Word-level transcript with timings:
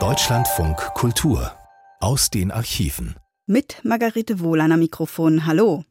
Deutschlandfunk 0.00 0.78
Kultur 0.94 1.52
aus 2.00 2.30
den 2.30 2.50
Archiven. 2.50 3.16
Mit 3.46 3.80
Margarete 3.82 4.40
Wohlan 4.40 4.72
am 4.72 4.80
Mikrofon. 4.80 5.44
Hallo. 5.44 5.84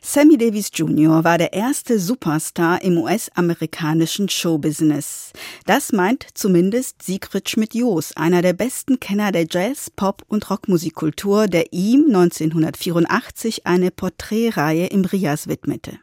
Sammy 0.00 0.38
Davis 0.38 0.70
Jr. 0.72 1.24
war 1.24 1.36
der 1.36 1.52
erste 1.52 1.98
Superstar 1.98 2.80
im 2.82 2.98
US-amerikanischen 2.98 4.28
Showbusiness. 4.28 5.32
Das 5.64 5.90
meint 5.90 6.28
zumindest 6.34 7.02
Sigrid 7.02 7.50
Schmidt-Joos, 7.50 8.16
einer 8.16 8.40
der 8.40 8.52
besten 8.52 9.00
Kenner 9.00 9.32
der 9.32 9.48
Jazz-, 9.50 9.90
Pop- 9.90 10.22
und 10.28 10.48
Rockmusikkultur, 10.48 11.48
der 11.48 11.72
ihm 11.72 12.04
1984 12.06 13.66
eine 13.66 13.90
Porträtreihe 13.90 14.86
im 14.86 15.04
Rias 15.04 15.48
widmete. 15.48 15.98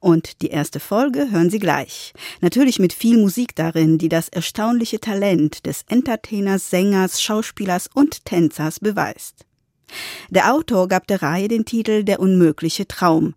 Und 0.00 0.42
die 0.42 0.48
erste 0.48 0.80
Folge 0.80 1.30
hören 1.30 1.50
Sie 1.50 1.58
gleich. 1.58 2.12
Natürlich 2.40 2.78
mit 2.78 2.92
viel 2.92 3.18
Musik 3.18 3.54
darin, 3.54 3.98
die 3.98 4.08
das 4.08 4.28
erstaunliche 4.28 5.00
Talent 5.00 5.66
des 5.66 5.84
Entertainers, 5.88 6.70
Sängers, 6.70 7.22
Schauspielers 7.22 7.88
und 7.92 8.24
Tänzers 8.24 8.80
beweist. 8.80 9.46
Der 10.30 10.52
Autor 10.52 10.88
gab 10.88 11.06
der 11.06 11.22
Reihe 11.22 11.48
den 11.48 11.64
Titel 11.64 12.02
Der 12.02 12.20
unmögliche 12.20 12.88
Traum. 12.88 13.34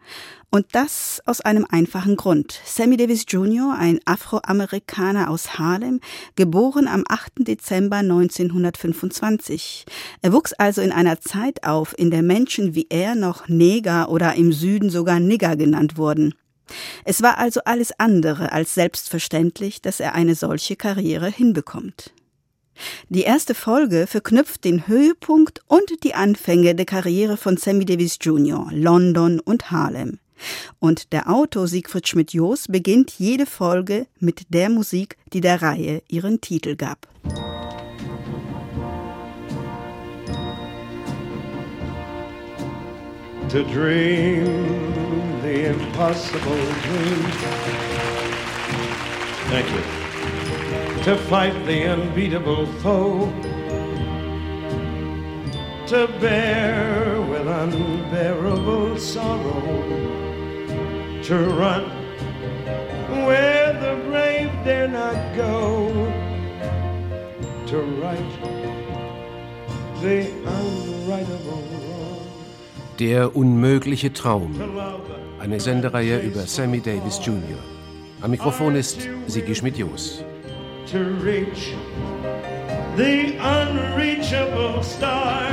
Und 0.52 0.66
das 0.71 1.21
aus 1.27 1.41
einem 1.41 1.67
einfachen 1.70 2.16
Grund. 2.16 2.59
Sammy 2.66 2.98
Davis 2.98 3.26
Jr., 3.27 3.76
ein 3.77 3.99
Afroamerikaner 4.05 5.30
aus 5.30 5.59
Harlem, 5.59 5.99
geboren 6.35 6.88
am 6.88 7.03
8. 7.08 7.48
Dezember 7.48 7.98
1925. 7.98 9.85
Er 10.23 10.34
wuchs 10.34 10.53
also 10.53 10.81
in 10.81 10.91
einer 10.91 11.22
Zeit 11.22 11.66
auf, 11.66 11.94
in 11.95 12.09
der 12.09 12.23
Menschen 12.23 12.73
wie 12.73 12.88
er 12.89 13.13
noch 13.13 13.48
Neger 13.48 14.09
oder 14.09 14.34
im 14.34 14.52
Süden 14.52 14.89
sogar 14.89 15.20
Nigger 15.20 15.55
genannt 15.55 15.98
wurden. 15.98 16.34
Es 17.03 17.22
war 17.22 17.38
also 17.38 17.61
alles 17.66 17.91
andere 18.00 18.52
als 18.52 18.73
selbstverständlich, 18.73 19.84
dass 19.84 20.00
er 20.00 20.16
eine 20.16 20.34
solche 20.34 20.75
Karriere 20.75 21.30
hinbekommt. 21.30 22.11
Die 23.09 23.22
erste 23.22 23.53
Folge 23.53 24.08
verknüpft 24.08 24.63
den 24.63 24.88
Höhepunkt 24.88 25.61
und 25.67 26.03
die 26.03 26.16
Anfänge 26.16 26.73
der 26.73 26.86
Karriere 26.86 27.38
von 27.38 27.58
Sammy 27.58 27.86
Davis 27.86 28.17
Jr., 28.22 28.67
London 28.72 29.39
und 29.39 29.69
Harlem. 29.69 30.19
Und 30.79 31.13
der 31.13 31.29
Autor 31.29 31.67
Siegfried 31.67 32.07
Schmidt-Joos 32.07 32.67
beginnt 32.67 33.13
jede 33.17 33.45
Folge 33.45 34.07
mit 34.19 34.53
der 34.53 34.69
Musik, 34.69 35.17
die 35.33 35.41
der 35.41 35.61
Reihe 35.61 36.01
ihren 36.07 36.41
Titel 36.41 36.75
gab. 36.75 37.07
To 43.49 43.63
dream 43.63 44.45
the 45.41 45.65
impossible 45.65 46.55
dream. 46.83 47.25
Thank 49.49 49.67
you. 49.71 49.99
to 51.03 51.15
fight 51.15 51.53
the 51.65 51.85
unbeatable 51.85 52.65
foe, 52.81 53.25
to 55.87 56.07
bear 56.19 57.21
with 57.21 57.47
unbearable 57.47 58.97
sorrow, 58.97 60.08
to 61.30 61.38
run 61.38 61.83
where 63.27 63.73
the 63.73 63.94
brave 64.09 64.49
dare 64.66 64.88
not 64.88 65.16
go, 65.35 65.88
to 67.67 67.77
right 68.02 68.31
the 70.02 70.27
unrightable 70.44 71.61
wrong. 71.72 72.22
Der 72.97 73.35
unmögliche 73.35 74.11
Traum. 74.11 74.59
Eine 75.39 75.59
Sendereihe 75.59 76.19
über 76.19 76.47
Sammy 76.47 76.80
Davis 76.80 77.19
Jr. 77.23 77.59
Am 78.22 78.31
Mikrofon 78.31 78.75
ist 78.75 79.07
Sigi 79.27 79.53
Schmidt-Jos. 79.53 80.23
to 80.88 81.03
reach 81.22 81.75
the 82.95 83.38
unreachable 83.38 84.81
star. 84.81 85.47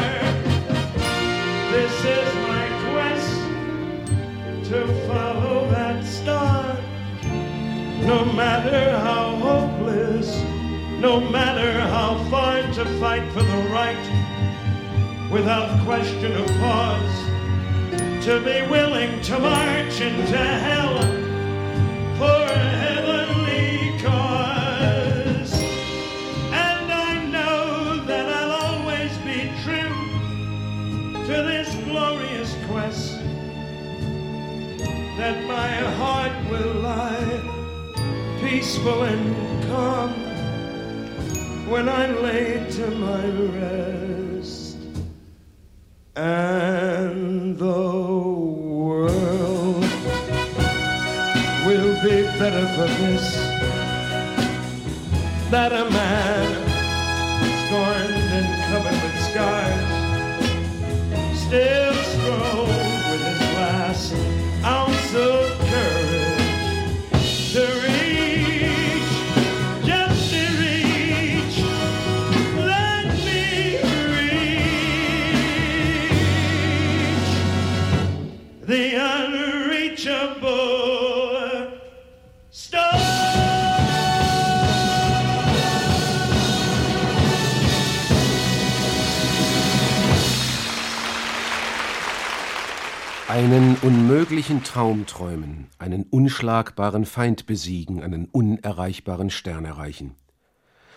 This 1.70 2.04
is 2.16 2.34
my 2.48 2.66
quest 2.90 4.70
to 4.70 5.05
No 8.06 8.24
matter 8.24 8.96
how 9.00 9.34
hopeless, 9.34 10.40
no 11.00 11.18
matter 11.18 11.72
how 11.80 12.22
far 12.30 12.62
to 12.62 12.84
fight 13.00 13.28
for 13.32 13.42
the 13.42 13.68
right, 13.72 14.06
without 15.32 15.84
question 15.84 16.30
or 16.40 16.46
pause, 16.60 18.24
to 18.24 18.40
be 18.44 18.64
willing 18.70 19.20
to 19.22 19.38
march 19.40 20.00
into 20.00 20.36
hell 20.36 20.98
for 22.16 22.46
heavenly 22.54 23.25
peaceful 38.46 39.02
and 39.02 39.64
calm 39.64 40.10
when 41.68 41.88
I'm 41.88 42.22
laid 42.22 42.70
to 42.78 42.86
my 42.92 43.26
rest. 43.58 44.76
And 46.14 47.58
the 47.58 47.90
world 48.86 49.84
will 51.66 51.94
be 52.06 52.22
better 52.38 52.66
for 52.76 52.88
this 53.02 53.26
that 55.50 55.72
a 55.72 55.90
man 55.90 56.46
scorned 57.62 58.30
and 58.38 58.48
covered 58.70 58.98
with 59.04 59.18
scars 59.28 59.90
still 61.46 61.94
strove 62.12 62.68
with 63.10 63.22
his 63.30 63.42
last 63.58 64.14
ounce 64.64 65.14
of 65.14 65.42
courage 65.70 66.05
Einen 93.36 93.76
unmöglichen 93.82 94.64
Traum 94.64 95.04
träumen, 95.04 95.66
einen 95.78 96.04
unschlagbaren 96.04 97.04
Feind 97.04 97.44
besiegen, 97.44 98.02
einen 98.02 98.24
unerreichbaren 98.24 99.28
Stern 99.28 99.66
erreichen. 99.66 100.14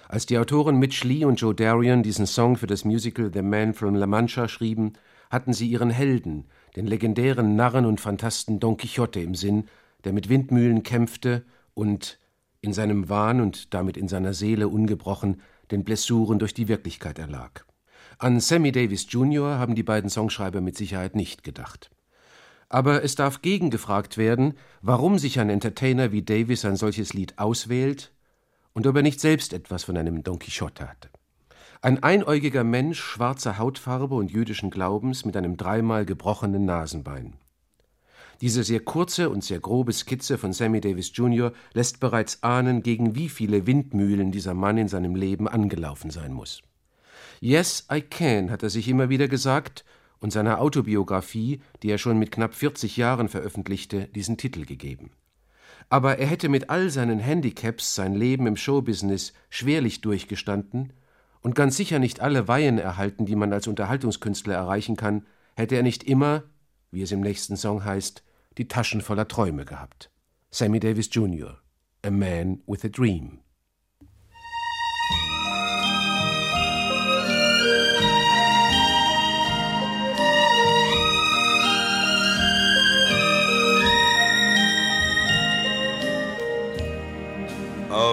Als 0.07 0.25
die 0.25 0.37
Autoren 0.37 0.79
Mitch 0.79 1.05
Lee 1.05 1.25
und 1.25 1.41
Joe 1.41 1.53
Darion 1.53 2.01
diesen 2.01 2.25
Song 2.25 2.55
für 2.55 2.65
das 2.65 2.85
Musical 2.85 3.29
The 3.33 3.41
Man 3.41 3.73
from 3.73 3.93
La 3.93 4.07
Mancha 4.07 4.47
schrieben, 4.47 4.93
hatten 5.29 5.51
sie 5.51 5.67
ihren 5.67 5.89
Helden, 5.89 6.45
den 6.77 6.87
legendären 6.87 7.57
Narren 7.57 7.85
und 7.85 7.99
Phantasten 7.99 8.61
Don 8.61 8.77
Quixote 8.77 9.19
im 9.19 9.35
Sinn, 9.35 9.65
der 10.05 10.13
mit 10.13 10.29
Windmühlen 10.29 10.83
kämpfte 10.83 11.43
und 11.73 12.19
in 12.61 12.71
seinem 12.71 13.09
Wahn 13.09 13.41
und 13.41 13.73
damit 13.73 13.97
in 13.97 14.07
seiner 14.07 14.33
Seele 14.33 14.69
ungebrochen 14.69 15.41
den 15.71 15.83
Blessuren 15.83 16.39
durch 16.39 16.53
die 16.53 16.69
Wirklichkeit 16.69 17.19
erlag. 17.19 17.65
An 18.17 18.39
Sammy 18.39 18.71
Davis 18.71 19.07
Jr. 19.09 19.59
haben 19.59 19.75
die 19.75 19.83
beiden 19.83 20.09
Songschreiber 20.09 20.61
mit 20.61 20.77
Sicherheit 20.77 21.17
nicht 21.17 21.43
gedacht. 21.43 21.91
Aber 22.69 23.03
es 23.03 23.15
darf 23.15 23.41
gegengefragt 23.41 24.17
werden, 24.17 24.53
warum 24.81 25.17
sich 25.17 25.39
ein 25.39 25.49
Entertainer 25.49 26.11
wie 26.11 26.21
Davis 26.21 26.65
ein 26.65 26.75
solches 26.75 27.13
Lied 27.13 27.39
auswählt 27.39 28.13
und 28.73 28.85
ob 28.85 28.95
er 28.95 29.01
nicht 29.01 29.19
selbst 29.19 29.53
etwas 29.53 29.83
von 29.83 29.97
einem 29.97 30.23
Don 30.23 30.37
Quixote 30.37 30.87
hatte. 30.87 31.09
Ein 31.81 32.03
einäugiger 32.03 32.63
Mensch 32.63 32.99
schwarzer 32.99 33.57
Hautfarbe 33.57 34.13
und 34.13 34.31
jüdischen 34.31 34.69
Glaubens 34.69 35.25
mit 35.25 35.35
einem 35.35 35.57
dreimal 35.57 36.05
gebrochenen 36.05 36.65
Nasenbein. 36.65 37.33
Diese 38.41 38.63
sehr 38.63 38.79
kurze 38.81 39.29
und 39.29 39.43
sehr 39.43 39.59
grobe 39.59 39.91
Skizze 39.91 40.37
von 40.37 40.53
Sammy 40.53 40.79
Davis 40.79 41.11
Jr. 41.13 41.51
lässt 41.73 41.99
bereits 41.99 42.43
ahnen, 42.43 42.83
gegen 42.83 43.15
wie 43.15 43.29
viele 43.29 43.65
Windmühlen 43.65 44.31
dieser 44.31 44.53
Mann 44.53 44.77
in 44.77 44.87
seinem 44.87 45.15
Leben 45.15 45.47
angelaufen 45.47 46.11
sein 46.11 46.33
muss. 46.33 46.61
Yes, 47.41 47.87
I 47.91 48.01
can, 48.01 48.51
hat 48.51 48.63
er 48.63 48.69
sich 48.69 48.87
immer 48.87 49.09
wieder 49.09 49.27
gesagt 49.27 49.83
und 50.19 50.31
seiner 50.31 50.59
Autobiografie, 50.59 51.61
die 51.81 51.89
er 51.89 51.97
schon 51.97 52.19
mit 52.19 52.31
knapp 52.31 52.53
40 52.53 52.97
Jahren 52.97 53.29
veröffentlichte, 53.29 54.07
diesen 54.07 54.37
Titel 54.37 54.65
gegeben. 54.65 55.11
Aber 55.89 56.19
er 56.19 56.27
hätte 56.27 56.49
mit 56.49 56.69
all 56.69 56.89
seinen 56.89 57.19
Handicaps 57.19 57.95
sein 57.95 58.13
Leben 58.13 58.45
im 58.45 58.57
Showbusiness 58.57 59.33
schwerlich 59.49 60.01
durchgestanden 60.01 60.93
und 61.41 61.55
ganz 61.55 61.77
sicher 61.77 61.99
nicht 61.99 62.19
alle 62.19 62.47
Weihen 62.47 62.77
erhalten, 62.77 63.25
die 63.25 63.35
man 63.35 63.53
als 63.53 63.67
Unterhaltungskünstler 63.67 64.53
erreichen 64.53 64.95
kann, 64.95 65.25
hätte 65.55 65.75
er 65.75 65.83
nicht 65.83 66.03
immer, 66.03 66.43
wie 66.91 67.01
es 67.01 67.11
im 67.11 67.21
nächsten 67.21 67.57
Song 67.57 67.85
heißt, 67.85 68.23
die 68.57 68.67
Taschen 68.67 69.01
voller 69.01 69.27
Träume 69.27 69.65
gehabt. 69.65 70.11
Sammy 70.51 70.79
Davis 70.79 71.09
Jr., 71.11 71.59
A 72.03 72.11
Man 72.11 72.61
with 72.67 72.83
a 72.83 72.89
Dream. 72.89 73.39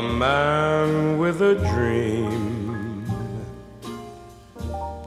Man 0.02 1.18
with 1.18 1.40
a 1.42 1.54
dream, 1.54 3.04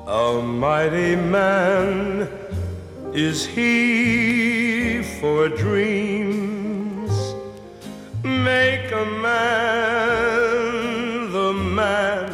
a 0.08 0.42
mighty 0.42 1.16
man 1.16 2.28
is 3.14 3.46
he 3.46 5.04
for 5.20 5.50
dreams. 5.50 7.12
Make 8.24 8.92
a 8.92 9.06
man 9.06 10.60
the 11.32 11.54
man 11.54 12.34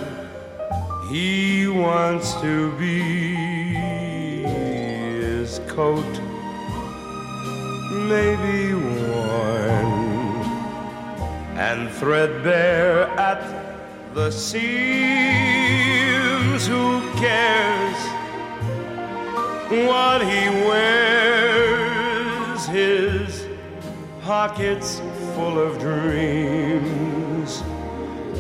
he 1.09 1.67
wants 1.67 2.33
to 2.41 2.71
be. 2.77 3.73
His 4.43 5.59
coat 5.67 6.21
may 7.91 8.35
be 8.45 8.73
worn 8.73 9.64
and 11.55 11.89
threadbare 11.89 13.07
at 13.17 13.41
the 14.13 14.29
seams. 14.31 14.65
Who 16.67 17.01
cares 17.13 17.97
what 19.87 20.21
he 20.21 20.49
wears? 20.67 21.05
His 22.67 23.47
pockets 24.21 25.01
full 25.33 25.57
of 25.59 25.79
dreams. 25.79 27.63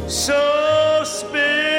So 0.07 1.01
spin, 1.05 1.74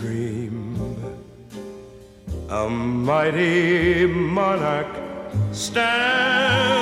dream, 0.00 0.96
a 2.48 2.68
mighty 2.70 4.06
monarch 4.06 4.88
stands 5.52 6.79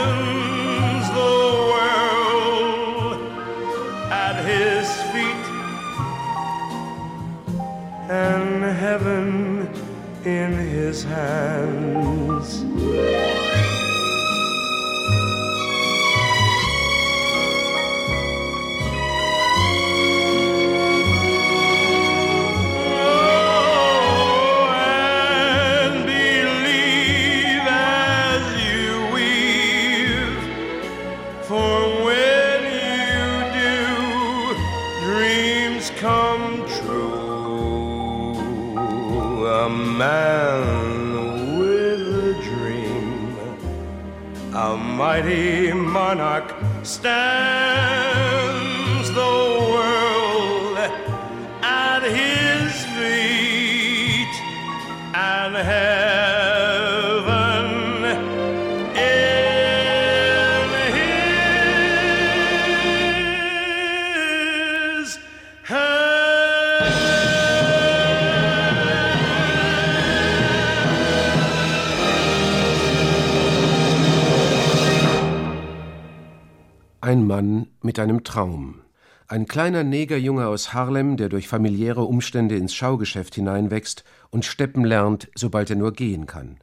kleiner 79.48 79.84
Negerjunge 79.84 80.46
aus 80.46 80.72
Harlem, 80.72 81.16
der 81.16 81.28
durch 81.28 81.48
familiäre 81.48 82.04
Umstände 82.04 82.56
ins 82.56 82.74
Schaugeschäft 82.74 83.34
hineinwächst 83.34 84.04
und 84.30 84.44
steppen 84.44 84.84
lernt, 84.84 85.28
sobald 85.34 85.70
er 85.70 85.76
nur 85.76 85.92
gehen 85.92 86.26
kann. 86.26 86.58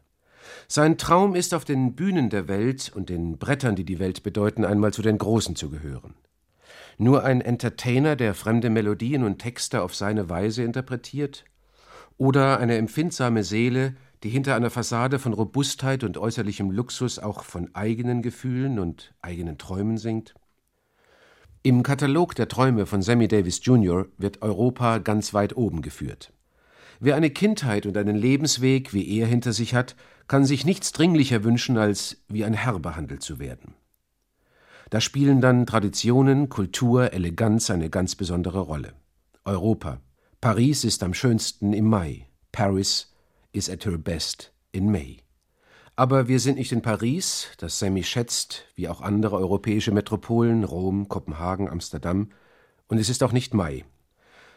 Sein 0.68 0.98
Traum 0.98 1.36
ist, 1.36 1.54
auf 1.54 1.66
den 1.66 1.96
Bühnen 1.96 2.30
der 2.30 2.48
Welt 2.48 2.92
und 2.96 3.10
den 3.10 3.38
Brettern, 3.38 3.76
die 3.76 3.84
die 3.84 4.00
Welt 4.00 4.24
bedeuten, 4.24 4.64
einmal 4.66 4.94
zu 4.94 5.02
den 5.02 5.18
Großen 5.18 5.56
zu 5.56 5.70
gehören. 5.70 6.16
Nur 6.98 7.24
ein 7.24 7.42
Entertainer, 7.42 8.16
der 8.16 8.34
fremde 8.34 8.70
Melodien 8.70 9.24
und 9.24 9.40
Texte 9.40 9.81
auf 9.81 9.94
seine 9.94 10.30
Weise 10.30 10.64
interpretiert? 10.64 11.44
Oder 12.18 12.60
eine 12.60 12.78
empfindsame 12.78 13.44
Seele, 13.44 13.96
die 14.24 14.30
hinter 14.30 14.56
einer 14.56 14.70
Fassade 14.70 15.20
von 15.20 15.34
Robustheit 15.34 16.04
und 16.04 16.18
äußerlichem 16.18 16.72
Luxus 16.72 17.20
auch 17.20 17.44
von 17.44 17.76
eigenen 17.76 18.22
Gefühlen 18.22 18.80
und 18.80 19.14
eigenen 19.22 19.58
Träumen 19.58 19.98
singt? 19.98 20.36
Im 21.66 21.82
Katalog 21.82 22.36
der 22.36 22.48
Träume 22.48 22.86
von 22.86 23.02
Sammy 23.02 23.28
Davis 23.28 23.60
Jr. 23.64 24.06
wird 24.20 24.44
Europa 24.44 25.00
ganz 25.00 25.34
weit 25.34 25.58
oben 25.58 25.82
geführt. 25.82 26.32
Wer 27.00 27.16
eine 27.16 27.32
Kindheit 27.32 27.88
und 27.88 27.98
einen 27.98 28.16
Lebensweg 28.16 28.94
wie 28.94 29.18
er 29.18 29.26
hinter 29.26 29.52
sich 29.52 29.74
hat, 29.74 29.96
kann 30.28 30.46
sich 30.46 30.64
nichts 30.64 30.92
dringlicher 30.92 31.44
wünschen, 31.44 31.80
als 31.80 32.24
wie 32.28 32.45
ein 32.45 32.54
Herr 32.54 32.78
behandelt 32.78 33.24
zu 33.24 33.40
werden. 33.40 33.74
Da 34.92 35.02
spielen 35.02 35.42
dann 35.42 35.66
Traditionen, 35.66 36.50
Kultur, 36.50 37.14
Eleganz 37.14 37.72
eine 37.72 37.90
ganz 37.90 38.14
besondere 38.14 38.60
Rolle. 38.60 38.94
Europa. 39.44 40.02
Paris 40.42 40.84
ist 40.84 41.02
am 41.02 41.16
schönsten 41.16 41.74
im 41.74 41.86
Mai. 41.86 42.28
Paris 42.52 43.12
is 43.54 43.72
at 43.72 43.88
her 43.88 43.98
best 43.98 44.54
in 44.72 44.92
May. 44.92 45.25
Aber 45.97 46.28
wir 46.28 46.42
sind 46.42 46.57
nicht 46.57 46.73
in 46.73 46.81
Paris, 46.81 47.47
das 47.57 47.80
Sammy 47.80 48.04
schätzt, 48.04 48.66
wie 48.75 48.90
auch 48.90 48.99
andere 48.99 49.37
europäische 49.37 49.92
Metropolen, 49.92 50.66
Rom, 50.66 51.07
Kopenhagen, 51.07 51.69
Amsterdam, 51.69 52.31
und 52.87 52.97
es 52.97 53.07
ist 53.07 53.23
auch 53.23 53.31
nicht 53.31 53.54
Mai. 53.54 53.85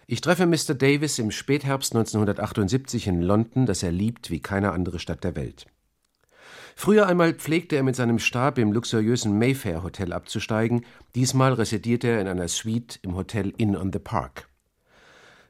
Ich 0.09 0.21
treffe 0.21 0.47
Mr. 0.47 0.75
Davis 0.75 1.19
im 1.21 1.31
Spätherbst 1.31 1.95
1978 1.95 3.07
in 3.07 3.23
London, 3.23 3.67
das 3.67 3.85
er 3.85 3.93
liebt 3.93 4.31
wie 4.31 4.41
keine 4.41 4.73
andere 4.73 4.99
Stadt 4.99 5.23
der 5.23 5.37
Welt. 5.37 5.67
Früher 6.75 7.07
einmal 7.07 7.35
pflegte 7.35 7.77
er 7.77 7.83
mit 7.85 7.95
seinem 7.95 8.19
Stab 8.19 8.59
im 8.59 8.73
luxuriösen 8.73 9.39
Mayfair 9.39 9.85
Hotel 9.85 10.13
abzusteigen, 10.13 10.85
diesmal 11.15 11.53
residierte 11.53 12.09
er 12.09 12.21
in 12.21 12.29
einer 12.29 12.49
Suite 12.49 12.99
im 13.03 13.15
Hotel 13.15 13.53
Inn 13.59 13.77
on 13.77 13.93
the 13.93 13.99
Park. 14.01 14.49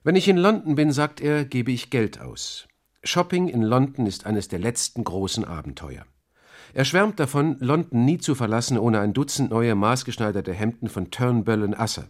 Wenn 0.04 0.16
ich 0.16 0.28
in 0.28 0.36
London 0.36 0.74
bin, 0.74 0.92
sagt 0.92 1.22
er, 1.22 1.46
gebe 1.46 1.72
ich 1.72 1.88
Geld 1.88 2.20
aus. 2.20 2.67
Shopping 3.04 3.48
in 3.48 3.62
London 3.62 4.06
ist 4.06 4.26
eines 4.26 4.48
der 4.48 4.58
letzten 4.58 5.04
großen 5.04 5.44
Abenteuer. 5.44 6.04
Er 6.74 6.84
schwärmt 6.84 7.20
davon, 7.20 7.56
London 7.60 8.04
nie 8.04 8.18
zu 8.18 8.34
verlassen, 8.34 8.76
ohne 8.76 8.98
ein 8.98 9.12
Dutzend 9.12 9.50
neue 9.50 9.74
maßgeschneiderte 9.76 10.52
Hemden 10.52 10.88
von 10.88 11.10
Turnbull 11.10 11.74
Asser. 11.76 12.08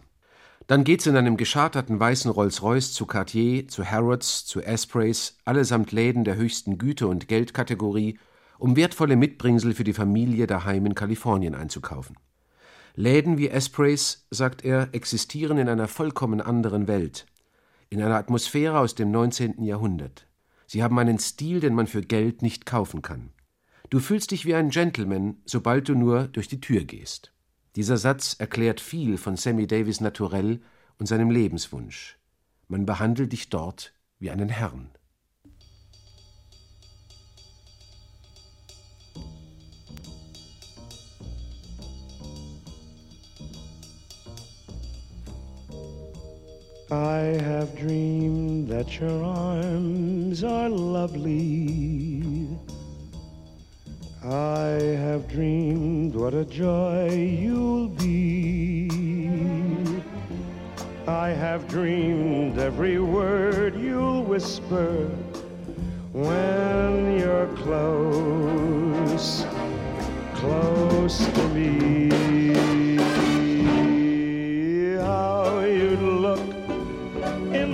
Dann 0.65 0.83
geht's 0.83 1.05
in 1.05 1.15
einem 1.15 1.37
gescharterten 1.37 1.99
weißen 1.99 2.29
Rolls-Royce 2.29 2.93
zu 2.93 3.05
Cartier, 3.05 3.67
zu 3.67 3.85
Harrods, 3.85 4.45
zu 4.45 4.65
Aspreys, 4.65 5.37
allesamt 5.45 5.91
Läden 5.91 6.23
der 6.23 6.35
höchsten 6.35 6.77
Güte- 6.77 7.07
und 7.07 7.27
Geldkategorie, 7.27 8.19
um 8.57 8.75
wertvolle 8.75 9.15
Mitbringsel 9.15 9.73
für 9.73 9.83
die 9.83 9.93
Familie 9.93 10.47
daheim 10.47 10.85
in 10.87 10.95
Kalifornien 10.95 11.55
einzukaufen. 11.55 12.17
Läden 12.95 13.37
wie 13.37 13.51
Aspreys, 13.51 14.27
sagt 14.31 14.65
er, 14.65 14.89
existieren 14.91 15.59
in 15.59 15.69
einer 15.69 15.87
vollkommen 15.87 16.41
anderen 16.41 16.87
Welt, 16.87 17.27
in 17.89 18.01
einer 18.01 18.17
Atmosphäre 18.17 18.79
aus 18.79 18.95
dem 18.95 19.11
19. 19.11 19.63
Jahrhundert. 19.63 20.28
Sie 20.71 20.83
haben 20.83 20.99
einen 20.99 21.17
Stil, 21.17 21.61
den 21.61 21.73
man 21.73 21.87
für 21.87 22.03
Geld 22.03 22.43
nicht 22.43 22.67
kaufen 22.67 23.01
kann. 23.01 23.31
Du 23.89 23.97
fühlst 23.97 24.29
dich 24.29 24.45
wie 24.45 24.53
ein 24.53 24.69
Gentleman, 24.69 25.37
sobald 25.43 25.89
du 25.89 25.95
nur 25.95 26.27
durch 26.27 26.47
die 26.47 26.61
Tür 26.61 26.83
gehst. 26.83 27.33
Dieser 27.75 27.97
Satz 27.97 28.35
erklärt 28.37 28.79
viel 28.79 29.17
von 29.17 29.35
Sammy 29.35 29.65
Davis 29.65 29.99
Naturell 29.99 30.61
und 30.99 31.07
seinem 31.07 31.31
Lebenswunsch. 31.31 32.19
Man 32.67 32.85
behandelt 32.85 33.31
dich 33.31 33.49
dort 33.49 33.95
wie 34.19 34.29
einen 34.29 34.49
Herrn. 34.49 34.91
I 46.91 47.37
have 47.43 47.77
dreamed 47.77 48.67
that 48.69 48.99
your 48.99 49.23
arms 49.23 50.43
are 50.43 50.69
lovely. 50.69 52.57
I 54.23 54.97
have 54.97 55.27
dreamed 55.27 56.15
what 56.15 56.33
a 56.33 56.45
joy 56.45 57.13
you'll 57.13 57.89
be. 57.89 58.89
I 61.07 61.29
have 61.29 61.67
dreamed 61.67 62.57
every 62.57 62.99
word 62.99 63.75
you'll 63.75 64.23
whisper 64.23 65.05
when 66.11 67.19
you're 67.19 67.55
close, 67.57 69.45
close 70.33 71.19
to 71.19 71.47
me. 71.49 72.78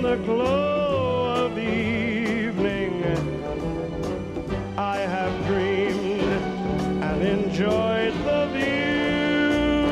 The 0.06 0.16
glow 0.18 1.46
of 1.46 1.58
evening. 1.58 3.02
I 4.78 4.98
have 4.98 5.34
dreamed 5.46 6.22
and 7.02 7.22
enjoyed 7.22 8.14
the 8.28 8.46
view. 8.54 9.90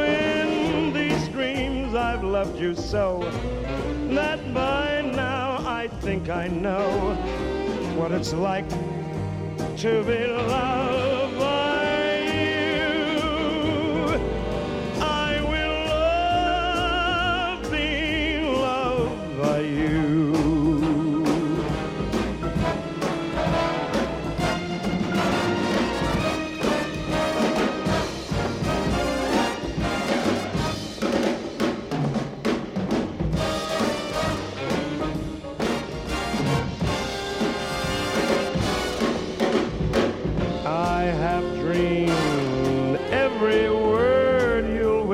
In 0.00 0.90
these 0.94 1.28
dreams, 1.28 1.94
I've 1.94 2.24
loved 2.24 2.58
you 2.58 2.74
so 2.74 3.30
that 4.14 4.40
by 4.54 5.02
now 5.02 5.62
I 5.66 5.88
think 6.00 6.30
I 6.30 6.48
know 6.48 6.88
what 7.98 8.12
it's 8.12 8.32
like 8.32 8.68
to 9.82 10.02
be 10.04 10.26
loved 10.28 11.15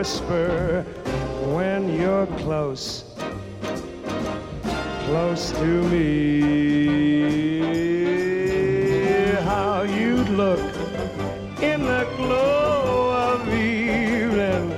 whisper 0.02 0.82
when 1.54 1.88
you're 1.94 2.26
close, 2.42 3.04
close 5.04 5.52
to 5.52 5.70
me. 5.90 6.42
How 9.44 9.82
you'd 9.82 10.28
look 10.30 10.58
in 11.62 11.84
the 11.84 12.04
glow 12.16 13.12
of 13.30 13.48
evening. 13.48 14.74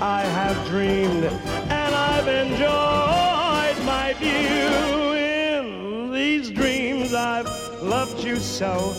I 0.00 0.22
have 0.38 0.56
dreamed 0.68 1.24
and 1.24 1.92
I've 1.92 2.28
enjoyed 2.28 3.78
my 3.84 4.14
view 4.20 5.14
in 5.14 6.12
these 6.12 6.50
dreams. 6.50 7.12
I've 7.12 7.50
loved 7.82 8.22
you 8.22 8.36
so 8.36 8.94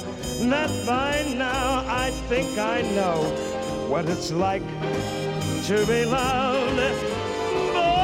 that 0.49 0.69
by 0.85 1.23
now 1.37 1.85
I 1.87 2.11
think 2.27 2.57
I 2.57 2.81
know 2.81 3.46
what 3.87 4.05
it's 4.09 4.31
like 4.31 4.61
to 5.63 5.85
be 5.85 6.03
loved 6.03 6.77
by 7.73 7.97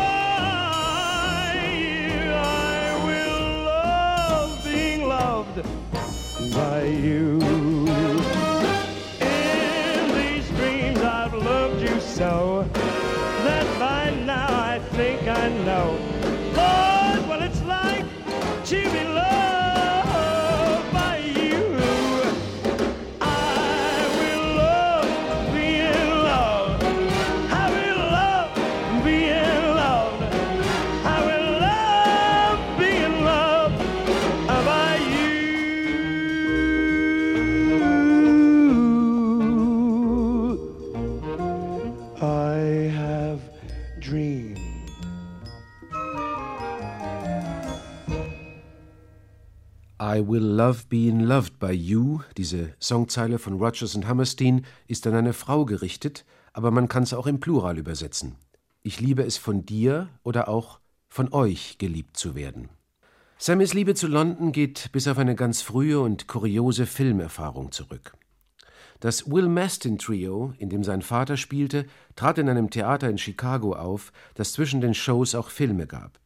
you. 1.78 2.32
I 2.32 2.96
will 3.06 3.64
love 3.66 4.64
being 4.64 5.08
loved 5.08 5.62
by 6.54 6.84
you. 6.84 7.40
In 9.20 10.16
these 10.16 10.48
dreams 10.52 11.00
I've 11.00 11.34
loved 11.34 11.82
you 11.82 12.00
so 12.00 12.66
that 12.74 13.80
by 13.80 14.10
now 14.26 14.48
I 14.50 14.80
think 14.80 15.28
I 15.28 15.50
know, 15.66 15.98
I 50.14 50.28
Will 50.28 50.44
Love 50.44 50.84
Being 50.90 51.22
Loved 51.22 51.58
by 51.58 51.72
You, 51.72 52.20
diese 52.38 52.76
Songzeile 52.80 53.40
von 53.40 53.54
Rogers 53.54 53.96
und 53.96 54.06
Hammerstein, 54.08 54.64
ist 54.88 55.08
an 55.08 55.16
eine 55.16 55.34
Frau 55.34 55.66
gerichtet, 55.66 56.24
aber 56.52 56.70
man 56.70 56.88
kann 56.88 57.02
es 57.02 57.16
auch 57.16 57.26
im 57.26 57.40
Plural 57.40 57.80
übersetzen. 57.80 58.36
Ich 58.84 59.00
liebe 59.00 59.24
es 59.24 59.38
von 59.38 59.66
dir 59.66 60.10
oder 60.22 60.50
auch 60.50 60.80
von 61.10 61.34
euch 61.34 61.80
geliebt 61.80 62.16
zu 62.16 62.36
werden. 62.36 62.70
Sammys 63.40 63.74
Liebe 63.74 63.96
zu 63.96 64.06
London 64.06 64.52
geht 64.52 64.92
bis 64.92 65.08
auf 65.08 65.18
eine 65.18 65.34
ganz 65.34 65.64
frühe 65.64 66.00
und 66.00 66.28
kuriose 66.28 66.86
Filmerfahrung 66.86 67.72
zurück. 67.72 68.14
Das 69.00 69.32
Will 69.32 69.48
Mastin 69.48 69.98
Trio, 69.98 70.54
in 70.60 70.70
dem 70.70 70.84
sein 70.84 71.02
Vater 71.02 71.38
spielte, 71.38 71.88
trat 72.16 72.38
in 72.38 72.50
einem 72.50 72.70
Theater 72.70 73.10
in 73.10 73.18
Chicago 73.18 73.74
auf, 73.74 74.14
das 74.36 74.54
zwischen 74.54 74.80
den 74.80 74.94
Shows 74.94 75.34
auch 75.34 75.50
Filme 75.50 75.88
gab. 75.88 76.20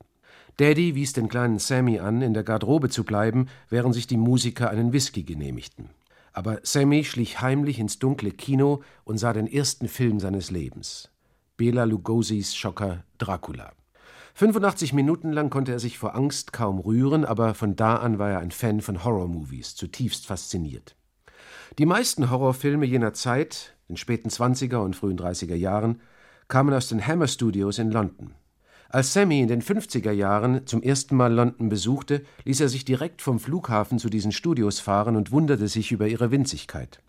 Daddy 0.58 0.96
wies 0.96 1.14
den 1.14 1.30
kleinen 1.30 1.60
Sammy 1.60 2.00
an, 2.00 2.24
in 2.24 2.34
der 2.34 2.44
Garderobe 2.44 2.90
zu 2.90 3.04
bleiben, 3.04 3.48
während 3.70 3.94
sich 3.94 4.08
die 4.08 4.18
Musiker 4.18 4.72
einen 4.72 4.92
Whisky 4.92 5.24
genehmigten. 5.24 5.92
Aber 6.34 6.60
Sammy 6.64 7.04
schlich 7.04 7.42
heimlich 7.42 7.80
ins 7.80 8.00
dunkle 8.00 8.32
Kino 8.32 8.82
und 9.04 9.20
sah 9.20 9.34
den 9.34 9.48
ersten 9.48 9.88
Film 9.88 10.20
seines 10.20 10.50
Lebens. 10.50 11.10
Bela 11.58 11.84
Lugosi's 11.84 12.56
Schocker 12.56 13.04
Dracula. 13.20 13.72
85 14.34 14.94
Minuten 14.94 15.32
lang 15.32 15.50
konnte 15.50 15.72
er 15.72 15.80
sich 15.80 15.98
vor 15.98 16.16
Angst 16.16 16.54
kaum 16.54 16.80
rühren, 16.80 17.26
aber 17.26 17.54
von 17.56 17.76
da 17.76 17.96
an 17.96 18.20
war 18.20 18.30
er 18.30 18.40
ein 18.40 18.52
Fan 18.52 18.82
von 18.82 19.04
Horrormovies, 19.04 19.76
zutiefst 19.76 20.28
fasziniert. 20.28 20.96
Die 21.78 21.86
meisten 21.86 22.30
Horrorfilme 22.30 22.86
jener 22.86 23.14
Zeit, 23.14 23.76
den 23.90 23.98
späten 23.98 24.30
20er 24.30 24.78
und 24.78 24.96
frühen 24.96 25.18
30er 25.18 25.56
Jahren, 25.56 26.02
kamen 26.48 26.74
aus 26.74 26.88
den 26.88 27.06
Hammer 27.06 27.28
Studios 27.28 27.80
in 27.80 27.92
London. 27.92 28.34
Als 28.90 29.12
Sammy 29.12 29.42
in 29.42 29.48
den 29.48 29.62
50er 29.62 30.12
Jahren 30.12 30.66
zum 30.66 30.82
ersten 30.82 31.16
Mal 31.16 31.34
London 31.34 31.68
besuchte, 31.68 32.24
ließ 32.46 32.62
er 32.62 32.70
sich 32.70 32.86
direkt 32.86 33.22
vom 33.22 33.40
Flughafen 33.40 34.00
zu 34.00 34.10
diesen 34.10 34.32
Studios 34.32 34.80
fahren 34.80 35.16
und 35.16 35.32
wunderte 35.32 35.68
sich 35.68 35.92
über 35.92 36.08
ihre 36.08 36.32
Winzigkeit. 36.32 37.02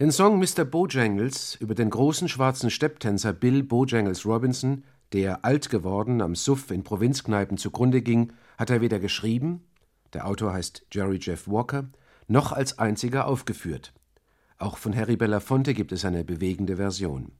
Den 0.00 0.10
Song 0.10 0.38
Mr. 0.38 0.64
Bojangles 0.64 1.56
über 1.56 1.74
den 1.74 1.90
großen 1.90 2.28
schwarzen 2.28 2.70
Stepptänzer 2.70 3.32
Bill 3.32 3.62
Bojangles 3.62 4.26
Robinson, 4.26 4.84
der 5.12 5.44
alt 5.44 5.68
geworden 5.70 6.20
am 6.20 6.34
Suff 6.34 6.70
in 6.70 6.82
Provinzkneipen 6.82 7.58
zugrunde 7.58 8.02
ging, 8.02 8.32
hat 8.58 8.70
er 8.70 8.80
weder 8.80 8.98
geschrieben, 8.98 9.62
der 10.12 10.26
Autor 10.26 10.52
heißt 10.52 10.86
Jerry 10.92 11.18
Jeff 11.20 11.46
Walker, 11.46 11.88
noch 12.26 12.52
als 12.52 12.78
einziger 12.78 13.26
aufgeführt. 13.26 13.92
Auch 14.58 14.76
von 14.76 14.94
Harry 14.94 15.16
Belafonte 15.16 15.74
gibt 15.74 15.92
es 15.92 16.04
eine 16.04 16.24
bewegende 16.24 16.76
Version. 16.76 17.32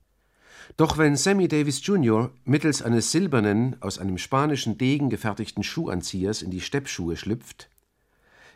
Doch 0.76 0.98
wenn 0.98 1.16
Sammy 1.16 1.48
Davis 1.48 1.84
Jr. 1.84 2.30
mittels 2.44 2.82
eines 2.82 3.10
silbernen, 3.12 3.76
aus 3.80 3.98
einem 3.98 4.18
spanischen 4.18 4.78
Degen 4.78 5.10
gefertigten 5.10 5.62
Schuhanziehers 5.62 6.42
in 6.42 6.50
die 6.50 6.60
Steppschuhe 6.60 7.16
schlüpft, 7.16 7.68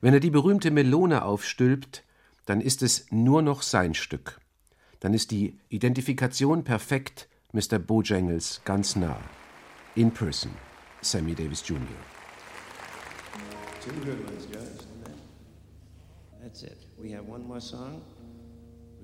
wenn 0.00 0.14
er 0.14 0.20
die 0.20 0.30
berühmte 0.30 0.70
Melone 0.70 1.24
aufstülpt, 1.24 2.04
dann 2.46 2.60
ist 2.60 2.82
es 2.82 3.06
nur 3.10 3.40
noch 3.40 3.62
sein 3.62 3.94
Stück. 3.94 4.38
Dann 5.00 5.14
ist 5.14 5.30
die 5.30 5.58
Identifikation 5.68 6.64
perfekt, 6.64 7.28
Mr. 7.52 7.78
Bojangles 7.78 8.60
ganz 8.64 8.96
nah. 8.96 9.18
In 9.94 10.10
person, 10.10 10.50
Sammy 11.00 11.34
Davis 11.34 11.66
Jr. 11.66 11.78
Two 13.80 13.92
good 14.04 14.18
ones, 14.26 14.46
Judge. 14.50 14.84
That's 16.42 16.62
it. 16.62 16.86
We 16.98 17.14
have 17.14 17.26
one 17.26 17.46
more 17.46 17.60
song. 17.60 18.02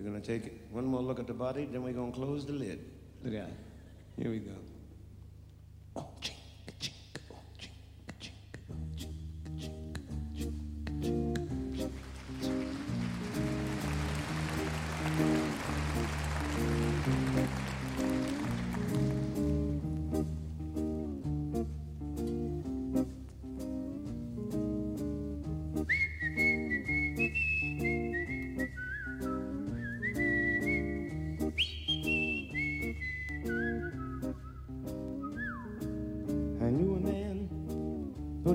We're 0.01 0.11
going 0.11 0.23
to 0.23 0.27
take 0.27 0.63
one 0.71 0.87
more 0.87 1.03
look 1.03 1.19
at 1.19 1.27
the 1.27 1.35
body, 1.35 1.69
then 1.71 1.83
we're 1.83 1.93
going 1.93 2.11
to 2.11 2.19
close 2.19 2.47
the 2.47 2.53
lid. 2.53 2.83
Look 3.23 3.35
out. 3.35 3.51
Here 4.17 4.31
we 4.31 4.39
go. 4.39 4.53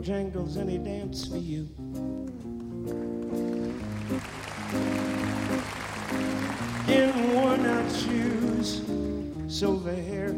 Bojangles 0.05 0.55
any 0.57 0.77
dance 0.77 1.25
for 1.25 1.37
you. 1.37 1.67
In 6.87 7.33
worn 7.33 7.65
out 7.65 7.91
shoes, 7.91 8.83
silver 9.47 9.95
hair, 9.95 10.31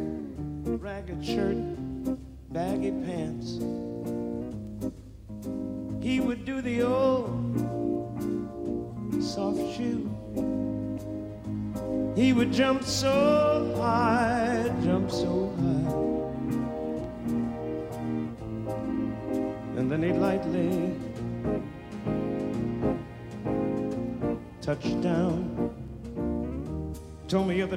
ragged 0.63 1.25
shirt, 1.25 1.57
baggy 2.53 2.91
pants. 2.91 3.59
He 6.01 6.21
would 6.21 6.45
do 6.45 6.61
the 6.61 6.83
old 6.83 7.43
soft 9.21 9.59
shoe. 9.75 10.09
He 12.15 12.31
would 12.31 12.53
jump 12.53 12.85
so 12.85 13.26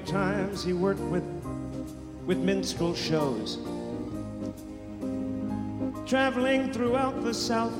Times 0.01 0.65
he 0.65 0.73
worked 0.73 1.01
with 1.01 1.25
with 2.27 2.39
minstrel 2.39 2.95
shows. 2.95 3.59
Traveling 6.07 6.73
throughout 6.73 7.23
the 7.23 7.35
South. 7.35 7.75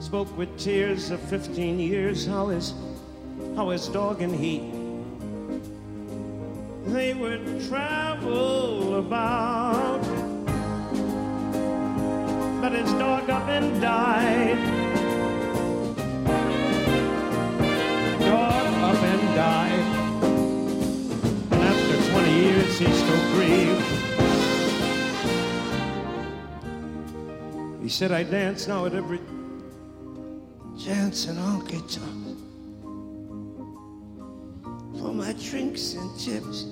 Spoke 0.00 0.36
with 0.36 0.56
tears 0.58 1.10
of 1.10 1.20
15 1.20 1.78
years 1.78 2.26
how 2.26 2.48
his 2.48 2.74
how 3.56 3.70
his 3.70 3.88
dog 3.88 4.22
and 4.22 4.34
he 4.34 4.70
they 6.92 7.14
would 7.14 7.66
travel 7.68 8.98
about 8.98 10.02
but 12.60 12.72
his 12.72 12.90
dog 12.92 13.30
up 13.30 13.48
and 13.48 13.80
died 13.80 14.83
said 27.94 28.10
I 28.10 28.24
dance 28.24 28.66
now 28.66 28.86
at 28.86 28.92
every 28.92 29.20
chance 30.76 31.26
and 31.26 31.38
honky 31.38 31.78
tonk 31.86 32.38
for 34.98 35.14
my 35.14 35.32
drinks 35.34 35.94
and 35.94 36.18
chips. 36.18 36.64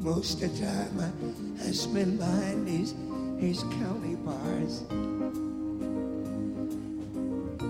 Most 0.00 0.42
of 0.42 0.58
the 0.58 0.66
time 0.66 0.98
I, 0.98 1.68
I 1.68 1.70
spend 1.70 2.18
behind 2.18 2.66
these, 2.66 2.94
these 3.36 3.62
county 3.78 4.16
bars. 4.16 4.82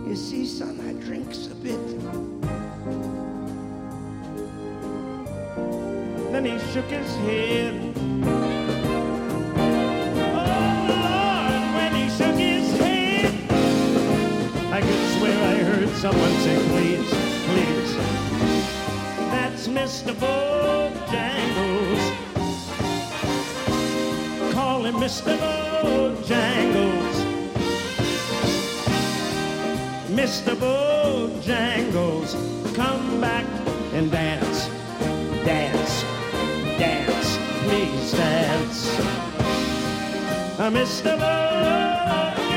You 0.08 0.16
see, 0.16 0.46
son, 0.46 0.80
I 0.88 0.94
drinks 1.04 1.48
a 1.48 1.54
bit. 1.56 1.86
Then 6.32 6.46
he 6.46 6.58
shook 6.72 6.86
his 6.86 7.14
head. 7.16 8.57
Someone 15.98 16.32
say, 16.46 16.56
please, 16.68 17.10
please. 17.46 17.96
That's 19.34 19.66
Mr. 19.66 20.12
Bojangles. 20.14 22.02
Call 24.52 24.84
him 24.84 24.94
Mr. 24.94 25.36
Bojangles. 25.38 27.16
Mr. 30.20 30.54
Bojangles, 30.54 32.34
come 32.76 33.20
back 33.20 33.46
and 33.92 34.08
dance, 34.12 34.68
dance, 35.44 36.04
dance, 36.78 37.38
please 37.64 38.12
dance. 38.12 38.88
Uh, 40.60 40.70
Mr. 40.70 41.18
Bojangles, 41.18 42.47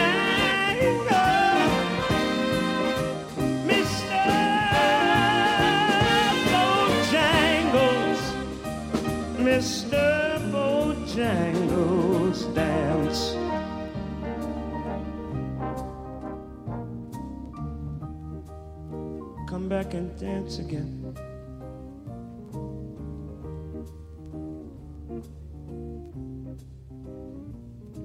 Bojangles, 11.22 12.56
dance. 12.56 13.36
Come 19.48 19.70
back 19.70 19.94
and 19.94 20.20
dance 20.20 20.58
again. 20.58 21.14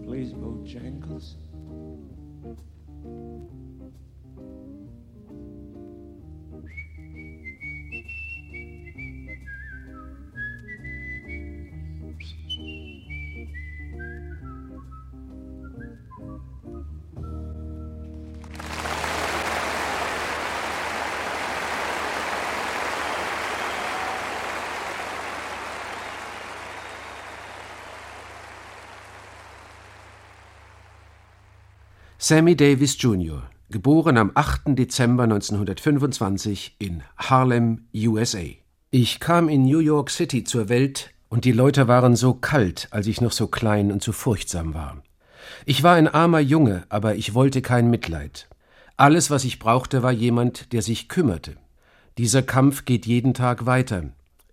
Please, 0.05 0.35
Bojangles. 0.35 1.37
Sammy 32.29 32.57
Davis 32.57 33.01
Jr., 33.01 33.45
geboren 33.71 34.17
am 34.19 34.33
8. 34.35 34.77
Dezember 34.77 35.23
1925 35.23 36.75
in 36.81 37.05
Harlem, 37.17 37.87
USA. 37.95 38.43
Ich 38.91 39.21
kam 39.21 39.49
in 39.49 39.63
New 39.63 39.79
York 39.79 40.11
City 40.11 40.43
zur 40.43 40.69
Welt 40.69 41.11
und 41.29 41.45
die 41.45 41.53
Leute 41.53 41.87
waren 41.87 42.17
so 42.17 42.35
kalt, 42.35 42.89
als 42.91 43.07
ich 43.07 43.21
noch 43.21 43.31
so 43.31 43.47
klein 43.47 43.93
und 43.93 44.03
so 44.03 44.11
furchtsam 44.11 44.75
war. 44.75 45.05
Ich 45.67 45.85
war 45.85 45.95
ein 45.95 46.09
armer 46.09 46.41
Junge, 46.41 46.83
aber 46.89 47.15
ich 47.15 47.33
wollte 47.33 47.63
kein 47.63 47.91
Mitleid. 47.91 48.49
Alles, 48.97 49.31
was 49.31 49.45
ich 49.45 49.61
brauchte, 49.61 50.03
war 50.03 50.11
jemand, 50.11 50.73
der 50.73 50.83
sich 50.83 51.09
kümmerte. 51.09 51.57
Dieser 52.19 52.43
Kampf 52.43 52.87
geht 52.87 53.07
jeden 53.07 53.35
Tag 53.35 53.67
weiter. 53.67 54.03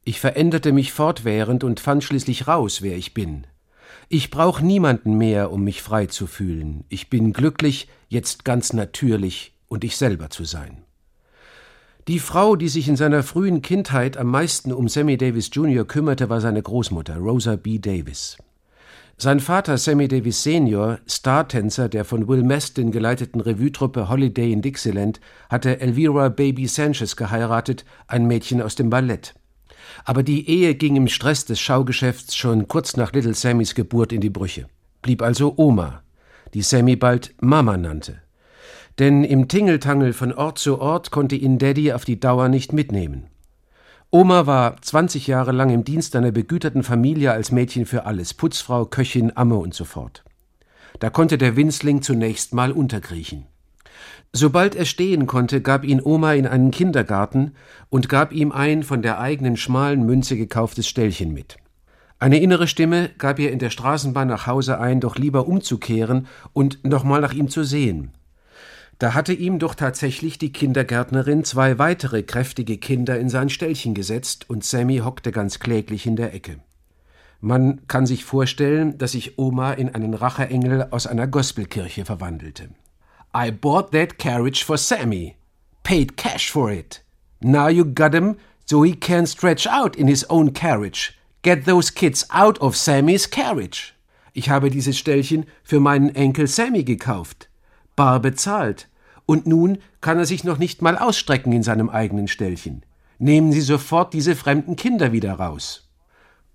Ich 0.03 0.19
veränderte 0.19 0.73
mich 0.73 0.93
fortwährend 0.93 1.63
und 1.63 1.79
fand 1.79 2.03
schließlich 2.03 2.47
raus, 2.47 2.83
wer 2.83 2.95
ich 2.95 3.15
bin. 3.15 3.47
Ich 4.09 4.29
brauch 4.29 4.61
niemanden 4.61 5.17
mehr, 5.17 5.51
um 5.51 5.63
mich 5.63 5.81
frei 5.81 6.05
zu 6.05 6.27
fühlen. 6.27 6.83
Ich 6.89 7.09
bin 7.09 7.33
glücklich, 7.33 7.87
jetzt 8.09 8.45
ganz 8.45 8.73
natürlich 8.73 9.53
und 9.67 9.83
ich 9.83 9.97
selber 9.97 10.29
zu 10.29 10.43
sein. 10.43 10.83
Die 12.07 12.19
Frau, 12.19 12.57
die 12.57 12.67
sich 12.67 12.89
in 12.89 12.97
seiner 12.97 13.23
frühen 13.23 13.61
Kindheit 13.61 14.17
am 14.17 14.27
meisten 14.27 14.73
um 14.73 14.89
Sammy 14.89 15.17
Davis 15.17 15.49
Jr. 15.53 15.85
kümmerte, 15.85 16.29
war 16.29 16.41
seine 16.41 16.61
Großmutter, 16.61 17.17
Rosa 17.17 17.55
B. 17.55 17.79
Davis. 17.79 18.37
Sein 19.15 19.39
Vater 19.39 19.77
Sammy 19.77 20.09
Davis 20.09 20.43
Senior, 20.43 20.99
Startänzer 21.07 21.87
der 21.87 22.03
von 22.03 22.27
Will 22.27 22.43
Meston 22.43 22.91
geleiteten 22.91 23.39
Revue-Truppe 23.39 24.09
Holiday 24.09 24.51
in 24.51 24.61
Dixieland, 24.61 25.21
hatte 25.49 25.79
Elvira 25.79 26.27
Baby 26.27 26.67
Sanchez 26.67 27.15
geheiratet, 27.15 27.85
ein 28.07 28.27
Mädchen 28.27 28.61
aus 28.61 28.75
dem 28.75 28.89
Ballett. 28.89 29.33
Aber 30.05 30.23
die 30.23 30.49
Ehe 30.49 30.75
ging 30.75 30.95
im 30.95 31.07
Stress 31.07 31.45
des 31.45 31.59
Schaugeschäfts 31.59 32.35
schon 32.35 32.67
kurz 32.67 32.97
nach 32.97 33.13
Little 33.13 33.33
Sammys 33.33 33.75
Geburt 33.75 34.11
in 34.11 34.21
die 34.21 34.29
Brüche. 34.29 34.67
Blieb 35.01 35.21
also 35.21 35.53
Oma, 35.57 36.01
die 36.53 36.61
Sammy 36.61 36.95
bald 36.95 37.33
Mama 37.41 37.77
nannte. 37.77 38.21
Denn 38.99 39.23
im 39.23 39.47
Tingeltangel 39.47 40.13
von 40.13 40.33
Ort 40.33 40.59
zu 40.59 40.79
Ort 40.79 41.11
konnte 41.11 41.35
ihn 41.35 41.57
Daddy 41.57 41.93
auf 41.93 42.05
die 42.05 42.19
Dauer 42.19 42.47
nicht 42.47 42.73
mitnehmen. 42.73 43.27
Oma 44.11 44.45
war 44.45 44.79
20 44.79 45.25
Jahre 45.25 45.51
lang 45.51 45.71
im 45.71 45.83
Dienst 45.83 46.15
einer 46.15 46.31
begüterten 46.31 46.83
Familie 46.83 47.31
als 47.31 47.51
Mädchen 47.51 47.87
für 47.87 48.05
alles, 48.05 48.35
Putzfrau, 48.35 48.85
Köchin, 48.85 49.35
Amme 49.35 49.55
und 49.55 49.73
so 49.73 49.85
fort. 49.85 50.23
Da 50.99 51.09
konnte 51.09 51.39
der 51.39 51.55
Winzling 51.55 52.03
zunächst 52.03 52.53
mal 52.53 52.71
unterkriechen. 52.71 53.47
Sobald 54.31 54.75
er 54.75 54.85
stehen 54.85 55.27
konnte, 55.27 55.61
gab 55.61 55.83
ihn 55.83 56.01
Oma 56.03 56.33
in 56.33 56.47
einen 56.47 56.71
Kindergarten 56.71 57.51
und 57.89 58.09
gab 58.09 58.33
ihm 58.33 58.51
ein 58.51 58.83
von 58.83 59.01
der 59.01 59.19
eigenen 59.19 59.57
schmalen 59.57 60.05
Münze 60.05 60.35
gekauftes 60.37 60.87
Ställchen 60.87 61.33
mit. 61.33 61.57
Eine 62.19 62.39
innere 62.39 62.67
Stimme 62.67 63.09
gab 63.17 63.37
ihr 63.37 63.51
in 63.51 63.59
der 63.59 63.69
Straßenbahn 63.69 64.27
nach 64.27 64.47
Hause 64.47 64.79
ein, 64.79 65.01
doch 65.01 65.17
lieber 65.17 65.47
umzukehren 65.47 66.27
und 66.53 66.83
nochmal 66.85 67.21
nach 67.21 67.33
ihm 67.33 67.49
zu 67.49 67.63
sehen. 67.63 68.11
Da 68.97 69.13
hatte 69.13 69.33
ihm 69.33 69.59
doch 69.59 69.75
tatsächlich 69.75 70.37
die 70.37 70.53
Kindergärtnerin 70.53 71.43
zwei 71.43 71.77
weitere 71.79 72.23
kräftige 72.23 72.77
Kinder 72.77 73.19
in 73.19 73.27
sein 73.27 73.49
Ställchen 73.49 73.93
gesetzt 73.93 74.49
und 74.49 74.63
Sammy 74.63 74.99
hockte 74.99 75.31
ganz 75.31 75.59
kläglich 75.59 76.05
in 76.05 76.15
der 76.15 76.33
Ecke. 76.33 76.59
Man 77.41 77.85
kann 77.87 78.05
sich 78.05 78.23
vorstellen, 78.23 78.97
dass 78.97 79.11
sich 79.11 79.37
Oma 79.37 79.73
in 79.73 79.93
einen 79.93 80.13
Racheengel 80.13 80.87
aus 80.91 81.07
einer 81.07 81.27
Gospelkirche 81.27 82.05
verwandelte. 82.05 82.69
I 83.33 83.49
bought 83.49 83.91
that 83.91 84.17
carriage 84.17 84.63
for 84.63 84.77
Sammy. 84.77 85.37
Paid 85.83 86.15
cash 86.15 86.51
for 86.51 86.71
it. 86.71 87.01
Now 87.41 87.67
you 87.67 87.83
got 87.83 88.13
him 88.13 88.37
so 88.65 88.83
he 88.83 88.93
can 88.93 89.25
stretch 89.25 89.65
out 89.65 89.95
in 89.95 90.07
his 90.07 90.23
own 90.29 90.51
carriage. 90.51 91.17
Get 91.41 91.65
those 91.65 91.89
kids 91.89 92.25
out 92.29 92.57
of 92.59 92.75
Sammys 92.75 93.29
carriage. 93.29 93.93
Ich 94.33 94.49
habe 94.49 94.69
dieses 94.69 94.97
Ställchen 94.97 95.45
für 95.63 95.79
meinen 95.79 96.15
Enkel 96.15 96.47
Sammy 96.47 96.83
gekauft. 96.83 97.49
Bar 97.95 98.19
bezahlt. 98.19 98.87
Und 99.25 99.47
nun 99.47 99.77
kann 100.01 100.17
er 100.17 100.25
sich 100.25 100.43
noch 100.43 100.57
nicht 100.57 100.81
mal 100.81 100.97
ausstrecken 100.97 101.53
in 101.53 101.63
seinem 101.63 101.89
eigenen 101.89 102.27
Ställchen. 102.27 102.83
Nehmen 103.19 103.51
Sie 103.51 103.61
sofort 103.61 104.13
diese 104.13 104.35
fremden 104.35 104.75
Kinder 104.75 105.11
wieder 105.11 105.33
raus. 105.33 105.89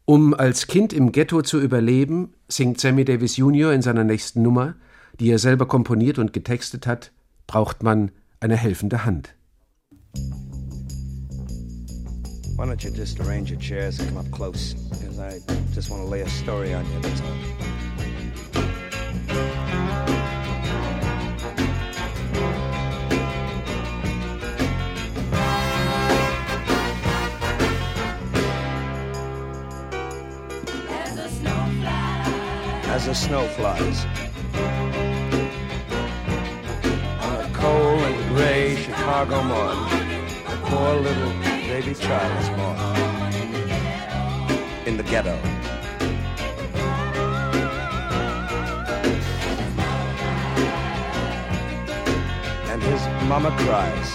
Um 0.05 0.33
als 0.33 0.67
Kind 0.67 0.93
im 0.93 1.13
Ghetto 1.13 1.43
zu 1.43 1.61
überleben, 1.61 2.35
singt 2.49 2.81
Sammy 2.81 3.05
Davis 3.05 3.37
Jr. 3.37 3.73
in 3.73 3.83
seiner 3.83 4.05
nächsten 4.05 4.43
Nummer, 4.43 4.75
die 5.21 5.31
er 5.31 5.39
selber 5.39 5.67
komponiert 5.67 6.19
und 6.19 6.33
getextet 6.33 6.87
hat, 6.87 7.13
braucht 7.47 7.83
man 7.83 8.11
eine 8.41 8.57
helfende 8.57 9.05
Hand. 9.05 9.35
Why 12.57 12.67
don't 12.67 12.83
you 12.83 12.91
just 12.91 13.21
arrange 13.21 13.51
your 13.51 13.61
chairs 13.61 14.01
and 14.01 14.09
come 14.09 14.19
up 14.19 14.31
close? 14.33 14.75
Because 14.91 15.19
I 15.21 15.41
just 15.75 15.91
want 15.91 16.03
to 16.03 16.09
lay 16.09 16.23
a 16.23 16.29
story 16.29 16.75
on 16.75 16.85
you, 16.87 17.01
that's 17.01 17.21
all. 17.21 17.29
As 32.91 33.07
the 33.07 33.15
snow 33.15 33.47
flies 33.57 34.05
morning, 39.27 40.25
poor 40.67 40.95
little 40.95 41.33
baby 41.67 41.93
child 41.93 42.37
was 42.37 42.49
born 42.51 42.79
in 44.87 44.97
the 44.97 45.03
ghetto. 45.03 45.35
And 52.71 52.81
his 52.81 53.03
mama 53.29 53.51
cries. 53.59 54.15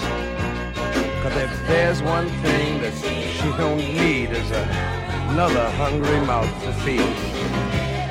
Cause 1.22 1.36
if 1.36 1.68
there's 1.68 2.02
one 2.02 2.30
thing 2.42 2.82
that 2.82 2.94
she 2.94 3.52
don't 3.58 3.78
need 3.78 4.30
is 4.32 4.52
a, 4.52 4.64
another 5.32 5.70
hungry 5.72 6.22
mouth 6.22 6.64
to 6.64 6.72
feed. 6.86 7.02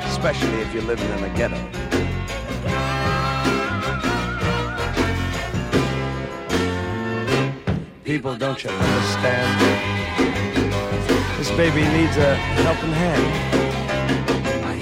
Especially 0.05 0.61
if 0.61 0.71
you're 0.73 0.83
living 0.83 1.09
in 1.09 1.23
a 1.23 1.29
ghetto. 1.35 1.82
People, 8.17 8.35
don't 8.35 8.63
you 8.63 8.69
understand? 8.69 9.59
This 11.39 11.49
baby 11.57 11.81
needs 11.97 12.15
a 12.15 12.35
helping 12.61 12.91
hand. 12.91 13.25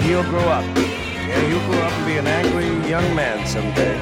He'll 0.02 0.22
grow 0.24 0.46
up. 0.58 0.64
Yeah, 0.76 1.40
he'll 1.48 1.66
grow 1.66 1.80
up 1.80 1.92
and 1.92 2.06
be 2.06 2.18
an 2.18 2.26
angry 2.26 2.66
young 2.90 3.14
man 3.16 3.46
someday. 3.46 3.96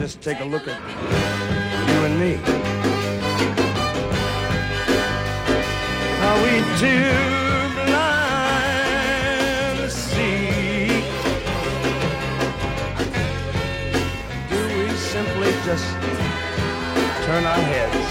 Just 0.00 0.22
take 0.22 0.40
a 0.40 0.44
look 0.46 0.66
at 0.66 0.80
you 1.88 1.98
and 2.06 2.18
me. 2.18 2.32
How 6.22 6.34
we 6.44 6.52
do 6.80 7.41
just 15.72 15.94
turn 17.24 17.44
our 17.46 17.62
heads 17.72 18.06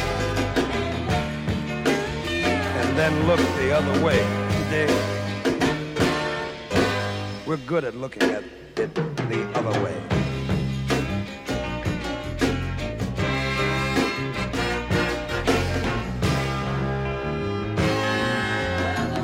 and 2.28 2.97
then 2.97 3.13
look 3.28 3.39
the 3.60 3.71
other 3.71 4.04
way. 4.04 4.17
Today, 4.63 4.89
we're 7.45 7.58
good 7.58 7.84
at 7.84 7.95
looking 7.95 8.24
at 8.24 8.43
it 8.78 8.95
the 8.95 9.52
other 9.54 9.80
way. 9.84 9.95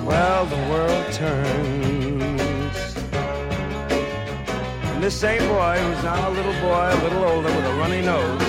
Well, 0.05 0.45
the 0.45 0.61
world 0.69 1.11
turns 1.11 1.77
And 4.97 5.03
this 5.03 5.15
same 5.15 5.47
boy, 5.47 5.77
who's 5.77 6.03
now 6.03 6.27
a 6.27 6.31
little 6.31 6.53
boy, 6.53 6.89
a 6.91 6.99
little 7.03 7.23
older, 7.23 7.66
a 7.91 8.01
nose, 8.01 8.41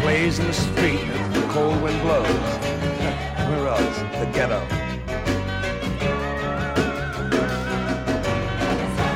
plays 0.00 0.38
in 0.38 0.46
the 0.46 0.52
street 0.52 1.00
as 1.00 1.34
the 1.34 1.46
cold 1.48 1.80
wind 1.82 2.00
blows. 2.02 2.26
Where 3.48 3.68
else? 3.68 3.98
The 4.18 4.30
ghetto. 4.32 4.60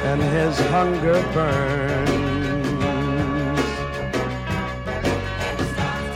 And 0.05 0.23
his 0.23 0.59
hunger 0.71 1.21
burns. 1.33 2.11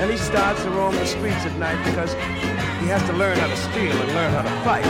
And 0.01 0.11
he 0.11 0.17
starts 0.17 0.63
to 0.65 0.71
roam 0.71 0.95
the 0.95 1.07
streets 1.07 1.45
at 1.45 1.57
night 1.59 1.83
because 1.85 2.13
he 2.81 2.89
has 2.89 3.03
to 3.09 3.13
learn 3.13 3.39
how 3.39 3.49
to 3.49 3.57
steal 3.57 3.97
and 4.03 4.15
learn 4.15 4.33
how 4.33 4.43
to 4.43 4.65
fight. 4.65 4.87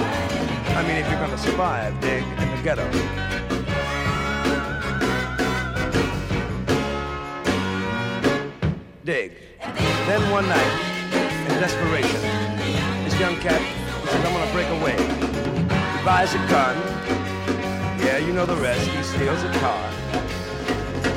I 0.77 0.83
mean, 0.83 0.97
if 0.97 1.11
you're 1.11 1.21
gonna 1.21 1.39
survive, 1.39 1.99
dig, 2.01 2.23
in 2.23 2.57
the 2.57 2.63
ghetto. 2.63 3.32
Dig. 9.05 9.33
Then 10.07 10.31
one 10.31 10.49
night, 10.49 11.13
in 11.49 11.61
desperation, 11.61 12.21
this 13.05 13.19
young 13.19 13.37
cat 13.37 13.61
says, 14.07 14.25
I'm 14.25 14.33
gonna 14.33 14.53
break 14.53 14.69
away. 14.69 14.97
He 14.97 16.05
buys 16.05 16.35
a 16.35 16.39
gun. 16.49 16.77
Yeah, 17.99 18.19
you 18.19 18.33
know 18.33 18.47
the 18.47 18.57
rest. 18.57 18.89
He 18.89 19.03
steals 19.03 19.43
a 19.43 19.53
car. 19.59 19.91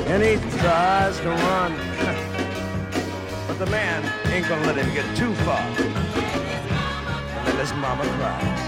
And 0.08 0.22
he 0.22 0.36
tries 0.58 1.18
to 1.20 1.30
run. 1.30 1.72
but 3.46 3.58
the 3.58 3.66
man 3.66 4.02
ain't 4.32 4.48
gonna 4.48 4.66
let 4.66 4.76
him 4.76 4.92
get 4.94 5.16
too 5.16 5.34
far. 5.44 5.60
And 7.36 7.46
then 7.46 7.56
his 7.58 7.72
mama 7.74 8.04
cries. 8.18 8.65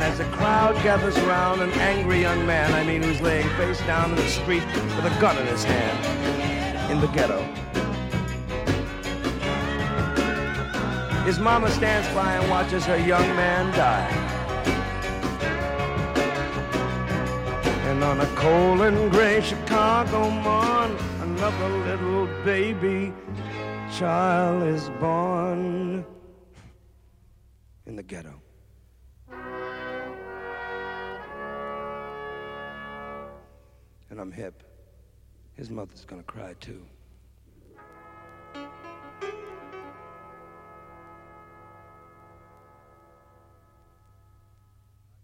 And 0.00 0.10
as 0.10 0.16
the 0.16 0.24
crowd 0.34 0.76
gathers 0.82 1.20
round, 1.20 1.60
an 1.60 1.70
angry 1.72 2.22
young 2.22 2.46
man, 2.46 2.72
I 2.72 2.82
mean 2.84 3.02
who's 3.02 3.20
laying 3.20 3.46
face 3.58 3.78
down 3.80 4.08
in 4.08 4.16
the 4.16 4.28
street 4.28 4.64
with 4.96 5.04
a 5.04 5.20
gun 5.20 5.36
in 5.36 5.46
his 5.46 5.62
hand, 5.62 6.90
in 6.90 7.02
the 7.02 7.06
ghetto. 7.08 7.42
His 11.26 11.38
mama 11.38 11.70
stands 11.70 12.08
by 12.14 12.32
and 12.32 12.48
watches 12.48 12.86
her 12.86 12.96
young 12.96 13.26
man 13.36 13.76
die. 13.76 14.08
And 17.90 18.02
on 18.02 18.22
a 18.22 18.26
cold 18.36 18.80
and 18.80 19.10
gray 19.10 19.42
Chicago 19.42 20.30
morn, 20.30 20.96
another 21.20 21.68
little 21.68 22.26
baby 22.42 23.12
child 23.92 24.62
is 24.62 24.88
born 24.98 26.06
in 27.84 27.96
the 27.96 28.02
ghetto. 28.02 28.40
And 34.10 34.20
I'm 34.20 34.32
hip, 34.32 34.62
his 35.54 35.70
mother's 35.70 36.04
gonna 36.04 36.22
cry 36.22 36.54
too. 36.60 36.82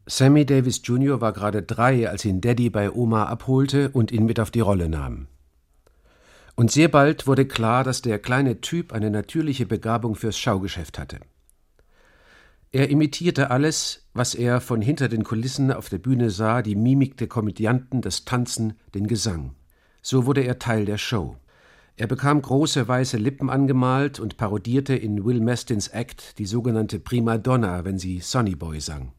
Sammy 0.08 0.44
Davis 0.46 0.82
Jr. 0.82 1.20
war 1.20 1.32
gerade 1.32 1.62
drei, 1.62 2.08
als 2.08 2.24
ihn 2.24 2.40
Daddy 2.40 2.70
bei 2.70 2.92
Oma 2.92 3.24
abholte 3.24 3.90
und 3.90 4.12
ihn 4.12 4.24
mit 4.24 4.38
auf 4.38 4.52
die 4.52 4.60
Rolle 4.60 4.88
nahm. 4.88 5.26
Und 6.54 6.70
sehr 6.70 6.88
bald 6.88 7.26
wurde 7.26 7.44
klar, 7.44 7.82
dass 7.82 8.02
der 8.02 8.20
kleine 8.20 8.60
Typ 8.60 8.92
eine 8.92 9.10
natürliche 9.10 9.66
Begabung 9.66 10.14
fürs 10.14 10.38
Schaugeschäft 10.38 10.98
hatte. 10.98 11.18
Er 12.76 12.90
imitierte 12.90 13.50
alles, 13.50 14.06
was 14.12 14.34
er 14.34 14.60
von 14.60 14.82
hinter 14.82 15.08
den 15.08 15.24
Kulissen 15.24 15.72
auf 15.72 15.88
der 15.88 15.96
Bühne 15.96 16.28
sah, 16.28 16.60
die 16.60 16.74
Mimik 16.74 17.16
der 17.16 17.26
Komödianten, 17.26 18.02
das 18.02 18.26
Tanzen, 18.26 18.74
den 18.94 19.06
Gesang. 19.06 19.54
So 20.02 20.26
wurde 20.26 20.42
er 20.42 20.58
Teil 20.58 20.84
der 20.84 20.98
Show. 20.98 21.38
Er 21.96 22.06
bekam 22.06 22.42
große 22.42 22.86
weiße 22.86 23.16
Lippen 23.16 23.48
angemalt 23.48 24.20
und 24.20 24.36
parodierte 24.36 24.94
in 24.94 25.24
Will 25.24 25.40
Mestins 25.40 25.88
Act 25.88 26.38
die 26.38 26.44
sogenannte 26.44 26.98
Prima 26.98 27.38
Donna, 27.38 27.86
wenn 27.86 27.98
sie 27.98 28.20
Sonny 28.20 28.54
Boy 28.54 28.78
sang. 28.78 29.12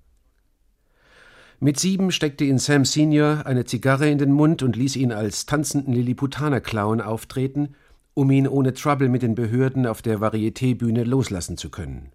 Mit 1.59 1.79
sieben 1.79 2.11
steckte 2.11 2.43
ihn 2.43 2.59
Sam 2.59 2.85
Senior 2.85 3.47
eine 3.47 3.65
Zigarre 3.65 4.07
in 4.07 4.19
den 4.19 4.33
Mund 4.33 4.61
und 4.61 4.75
ließ 4.75 4.97
ihn 4.97 5.11
als 5.11 5.47
tanzenden 5.47 5.95
Lilliputaner-Clown 5.95 7.01
auftreten, 7.01 7.73
um 8.13 8.29
ihn 8.29 8.47
ohne 8.47 8.75
Trouble 8.75 9.09
mit 9.09 9.23
den 9.23 9.33
Behörden 9.33 9.87
auf 9.87 10.03
der 10.03 10.19
Varieté-Bühne 10.19 11.05
loslassen 11.05 11.57
zu 11.57 11.71
können. 11.71 12.11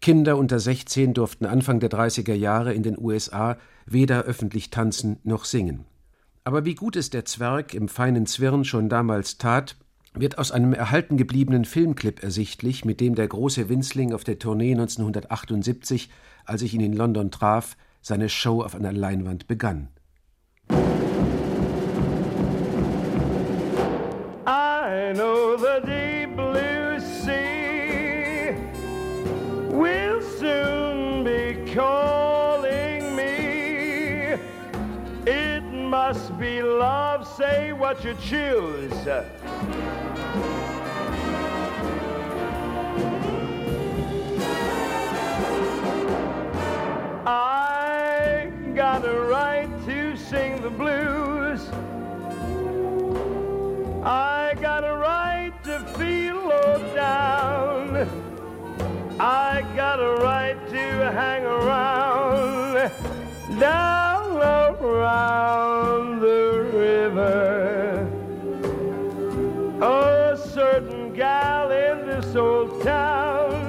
Kinder 0.00 0.38
unter 0.38 0.58
16 0.58 1.12
durften 1.12 1.44
Anfang 1.44 1.78
der 1.78 1.90
30er 1.90 2.32
Jahre 2.32 2.72
in 2.72 2.82
den 2.82 2.98
USA 2.98 3.58
weder 3.84 4.22
öffentlich 4.22 4.70
tanzen 4.70 5.18
noch 5.24 5.44
singen. 5.44 5.84
Aber 6.42 6.64
wie 6.64 6.74
gut 6.74 6.96
es 6.96 7.10
der 7.10 7.26
Zwerg 7.26 7.74
im 7.74 7.86
feinen 7.86 8.24
Zwirn 8.24 8.64
schon 8.64 8.88
damals 8.88 9.36
tat, 9.36 9.76
wird 10.14 10.38
aus 10.38 10.52
einem 10.52 10.72
erhalten 10.72 11.18
gebliebenen 11.18 11.66
Filmclip 11.66 12.22
ersichtlich, 12.22 12.86
mit 12.86 13.00
dem 13.00 13.14
der 13.14 13.28
große 13.28 13.68
Winzling 13.68 14.14
auf 14.14 14.24
der 14.24 14.38
Tournee 14.38 14.72
1978, 14.72 16.08
als 16.46 16.62
ich 16.62 16.72
ihn 16.72 16.80
in 16.80 16.94
London 16.94 17.30
traf, 17.30 17.76
seine 18.00 18.30
Show 18.30 18.62
auf 18.62 18.74
einer 18.74 18.92
Leinwand 18.92 19.46
begann. 19.48 19.88
I 24.46 25.12
know 25.12 25.56
the 25.58 25.86
deep 25.86 25.99
will 29.80 30.20
soon 30.20 31.24
be 31.24 31.72
calling 31.72 33.16
me. 33.16 34.36
It 35.26 35.62
must 35.62 36.38
be 36.38 36.60
love, 36.60 37.26
say 37.26 37.72
what 37.72 38.04
you 38.04 38.14
choose. 38.20 38.92
I 47.26 48.52
got 48.74 49.06
a 49.06 49.18
right 49.18 49.70
to 49.86 50.14
sing 50.14 50.60
the 50.60 50.68
blues. 50.68 51.62
I 54.04 54.54
got 54.60 54.84
a 54.84 54.94
right 54.94 55.54
to 55.64 55.78
feel 55.96 56.36
low 56.36 56.94
down. 56.94 58.29
Hang 61.12 61.44
around 61.44 62.90
down 63.58 64.00
around 64.82 66.20
the 66.20 66.70
river. 66.72 68.06
A 69.82 70.38
certain 70.52 71.12
gal 71.12 71.70
in 71.70 72.06
this 72.06 72.34
old 72.34 72.82
town 72.82 73.60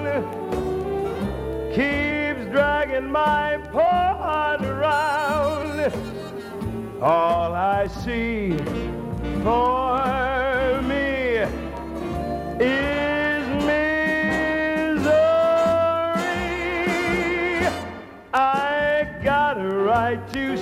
keeps 1.73 2.45
dragging 2.51 3.11
my 3.11 3.57
poor 3.71 3.81
heart 3.81 4.63
around. 4.63 5.91
All 7.01 7.53
I 7.53 7.87
see 7.87 8.57
for 9.43 10.81
me 10.83 11.45
is 12.63 13.00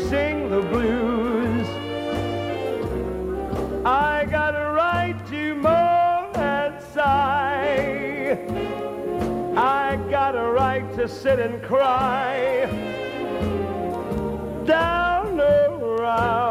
sing 0.09 0.49
the 0.49 0.61
blues. 0.61 1.67
I 3.85 4.25
got 4.25 4.55
a 4.55 4.71
right 4.71 5.15
to 5.27 5.53
moan 5.53 6.35
and 6.35 6.83
sigh. 6.95 8.39
I 9.55 9.97
got 10.09 10.35
a 10.35 10.47
right 10.61 10.91
to 10.95 11.07
sit 11.07 11.37
and 11.37 11.61
cry 11.61 12.65
down 14.65 15.39
around 15.39 16.48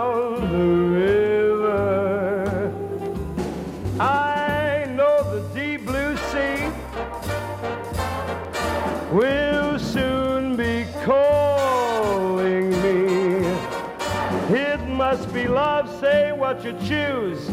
say 16.48 16.54
what 16.54 16.64
you 16.64 16.72
choose. 16.88 17.50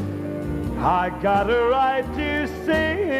I 0.77 1.09
got 1.21 1.49
a 1.49 1.65
right 1.65 2.05
to 2.15 2.47
sing 2.65 3.14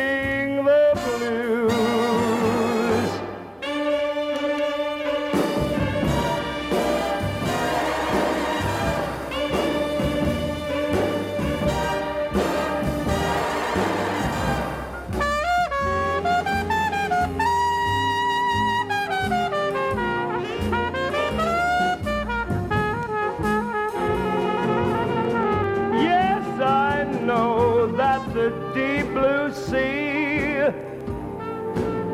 the 28.46 28.52
deep 28.76 29.08
blue 29.08 29.52
sea 29.52 30.60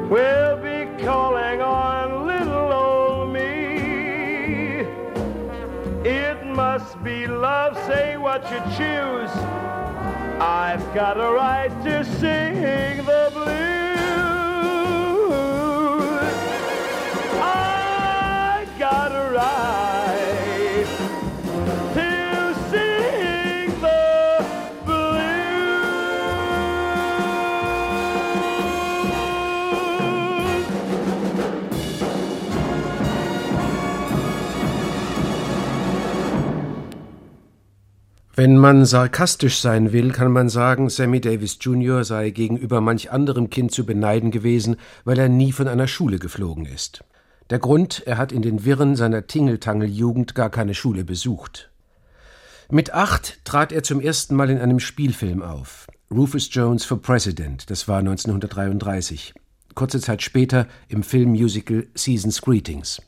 will 0.09 0.55
be 0.63 1.03
calling 1.03 1.61
on 1.61 2.25
little 2.25 2.71
old 2.71 3.33
me. 3.33 4.85
It 6.09 6.45
must 6.45 7.03
be 7.03 7.27
love, 7.27 7.75
say 7.85 8.15
what 8.15 8.43
you 8.49 8.59
choose. 8.77 9.31
I've 10.39 10.85
got 10.93 11.19
a 11.19 11.29
right 11.33 11.73
to 11.83 12.05
sing 12.05 13.05
the 13.05 13.30
Wenn 38.33 38.57
man 38.57 38.85
sarkastisch 38.85 39.59
sein 39.59 39.91
will, 39.91 40.13
kann 40.13 40.31
man 40.31 40.47
sagen, 40.47 40.89
Sammy 40.89 41.19
Davis 41.19 41.57
Jr. 41.59 42.05
sei 42.05 42.29
gegenüber 42.29 42.79
manch 42.79 43.11
anderem 43.11 43.49
Kind 43.49 43.73
zu 43.73 43.85
beneiden 43.85 44.31
gewesen, 44.31 44.77
weil 45.03 45.19
er 45.19 45.27
nie 45.27 45.51
von 45.51 45.67
einer 45.67 45.87
Schule 45.87 46.17
geflogen 46.17 46.65
ist. 46.65 47.03
Der 47.49 47.59
Grund, 47.59 48.03
er 48.05 48.17
hat 48.17 48.31
in 48.31 48.41
den 48.41 48.63
Wirren 48.63 48.95
seiner 48.95 49.27
Tingeltangel-Jugend 49.27 50.33
gar 50.33 50.49
keine 50.49 50.73
Schule 50.73 51.03
besucht. 51.03 51.69
Mit 52.69 52.93
acht 52.93 53.43
trat 53.43 53.73
er 53.73 53.83
zum 53.83 53.99
ersten 53.99 54.35
Mal 54.35 54.49
in 54.49 54.59
einem 54.59 54.79
Spielfilm 54.79 55.41
auf. 55.41 55.87
Rufus 56.09 56.47
Jones 56.53 56.85
for 56.85 57.01
President, 57.01 57.69
das 57.69 57.89
war 57.89 57.99
1933. 57.99 59.33
Kurze 59.75 59.99
Zeit 59.99 60.21
später 60.21 60.67
im 60.87 61.03
Filmmusical 61.03 61.87
Season's 61.95 62.41
Greetings. 62.41 63.01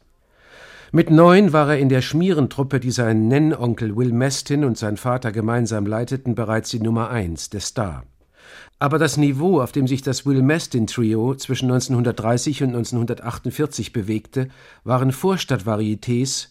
Mit 0.95 1.09
neun 1.09 1.53
war 1.53 1.69
er 1.69 1.79
in 1.79 1.89
der 1.89 2.03
Schmierentruppe, 2.03 2.79
die 2.79 2.91
sein 2.91 3.27
Nennonkel 3.27 3.95
Will 3.95 4.13
Mestin 4.13 4.63
und 4.63 4.77
sein 4.77 4.95
Vater 4.95 5.31
gemeinsam 5.31 5.87
leiteten, 5.87 6.35
bereits 6.35 6.69
die 6.69 6.79
Nummer 6.79 7.09
eins, 7.09 7.49
der 7.49 7.61
Star. 7.61 8.03
Aber 8.77 8.99
das 8.99 9.17
Niveau, 9.17 9.59
auf 9.59 9.71
dem 9.71 9.87
sich 9.87 10.03
das 10.03 10.27
Will 10.27 10.43
Mestin 10.43 10.85
Trio 10.85 11.33
zwischen 11.33 11.71
1930 11.71 12.61
und 12.61 12.69
1948 12.75 13.91
bewegte, 13.91 14.49
waren 14.83 15.11
Vorstadtvarietés 15.11 16.49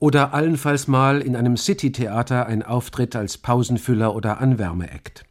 oder 0.00 0.34
allenfalls 0.34 0.88
mal 0.88 1.20
in 1.20 1.36
einem 1.36 1.56
Citytheater 1.56 2.46
ein 2.46 2.64
Auftritt 2.64 3.14
als 3.14 3.38
Pausenfüller 3.38 4.16
oder 4.16 4.40
Anwärmeact. 4.40 5.24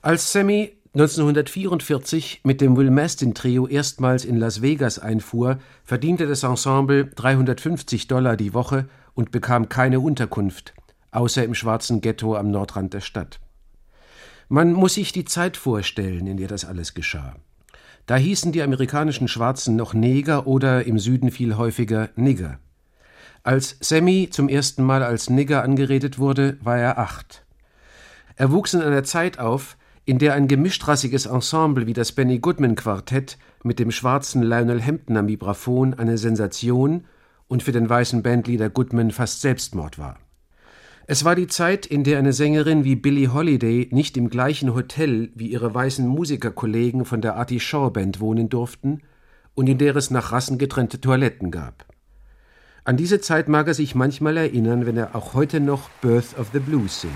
Als 0.00 0.32
Sammy 0.32 0.75
1944 0.96 2.40
mit 2.44 2.62
dem 2.62 2.74
Will 2.78 2.90
Mastin 2.90 3.34
Trio 3.34 3.66
erstmals 3.66 4.24
in 4.24 4.38
Las 4.38 4.62
Vegas 4.62 4.98
einfuhr, 4.98 5.58
verdiente 5.84 6.26
das 6.26 6.42
Ensemble 6.42 7.04
350 7.04 8.06
Dollar 8.08 8.34
die 8.34 8.54
Woche 8.54 8.88
und 9.12 9.30
bekam 9.30 9.68
keine 9.68 10.00
Unterkunft, 10.00 10.72
außer 11.10 11.44
im 11.44 11.52
schwarzen 11.52 12.00
Ghetto 12.00 12.34
am 12.34 12.50
Nordrand 12.50 12.94
der 12.94 13.02
Stadt. 13.02 13.40
Man 14.48 14.72
muss 14.72 14.94
sich 14.94 15.12
die 15.12 15.26
Zeit 15.26 15.58
vorstellen, 15.58 16.26
in 16.26 16.38
der 16.38 16.48
das 16.48 16.64
alles 16.64 16.94
geschah. 16.94 17.36
Da 18.06 18.16
hießen 18.16 18.52
die 18.52 18.62
amerikanischen 18.62 19.28
Schwarzen 19.28 19.76
noch 19.76 19.92
Neger 19.92 20.46
oder 20.46 20.86
im 20.86 20.98
Süden 20.98 21.30
viel 21.30 21.58
häufiger 21.58 22.08
Nigger. 22.16 22.58
Als 23.42 23.76
Sammy 23.80 24.28
zum 24.30 24.48
ersten 24.48 24.82
Mal 24.82 25.02
als 25.02 25.28
Nigger 25.28 25.62
angeredet 25.62 26.18
wurde, 26.18 26.56
war 26.62 26.78
er 26.78 26.96
acht. 26.96 27.44
Er 28.36 28.50
wuchs 28.50 28.72
in 28.72 28.80
einer 28.80 29.04
Zeit 29.04 29.38
auf, 29.38 29.76
in 30.06 30.20
der 30.20 30.34
ein 30.34 30.46
gemischtrassiges 30.46 31.26
Ensemble 31.26 31.88
wie 31.88 31.92
das 31.92 32.12
Benny 32.12 32.38
Goodman 32.38 32.76
Quartett 32.76 33.38
mit 33.64 33.80
dem 33.80 33.90
schwarzen 33.90 34.40
Lionel 34.40 34.80
Hampton 34.82 35.16
am 35.16 35.26
Vibraphon 35.26 35.94
eine 35.94 36.16
Sensation 36.16 37.04
und 37.48 37.64
für 37.64 37.72
den 37.72 37.88
weißen 37.88 38.22
Bandleader 38.22 38.70
Goodman 38.70 39.10
fast 39.10 39.40
Selbstmord 39.40 39.98
war. 39.98 40.16
Es 41.08 41.24
war 41.24 41.34
die 41.34 41.48
Zeit, 41.48 41.86
in 41.86 42.04
der 42.04 42.20
eine 42.20 42.32
Sängerin 42.32 42.84
wie 42.84 42.94
Billie 42.94 43.32
Holiday 43.34 43.88
nicht 43.90 44.16
im 44.16 44.30
gleichen 44.30 44.74
Hotel 44.74 45.30
wie 45.34 45.48
ihre 45.48 45.74
weißen 45.74 46.06
Musikerkollegen 46.06 47.04
von 47.04 47.20
der 47.20 47.34
Artie 47.34 47.60
Shaw 47.60 47.90
Band 47.90 48.20
wohnen 48.20 48.48
durften 48.48 49.02
und 49.54 49.68
in 49.68 49.78
der 49.78 49.96
es 49.96 50.12
nach 50.12 50.30
Rassen 50.30 50.56
getrennte 50.56 51.00
Toiletten 51.00 51.50
gab. 51.50 51.84
An 52.84 52.96
diese 52.96 53.20
Zeit 53.20 53.48
mag 53.48 53.66
er 53.66 53.74
sich 53.74 53.96
manchmal 53.96 54.36
erinnern, 54.36 54.86
wenn 54.86 54.96
er 54.96 55.16
auch 55.16 55.34
heute 55.34 55.58
noch 55.58 55.90
Birth 56.00 56.38
of 56.38 56.50
the 56.52 56.60
Blues 56.60 57.00
singt. 57.00 57.14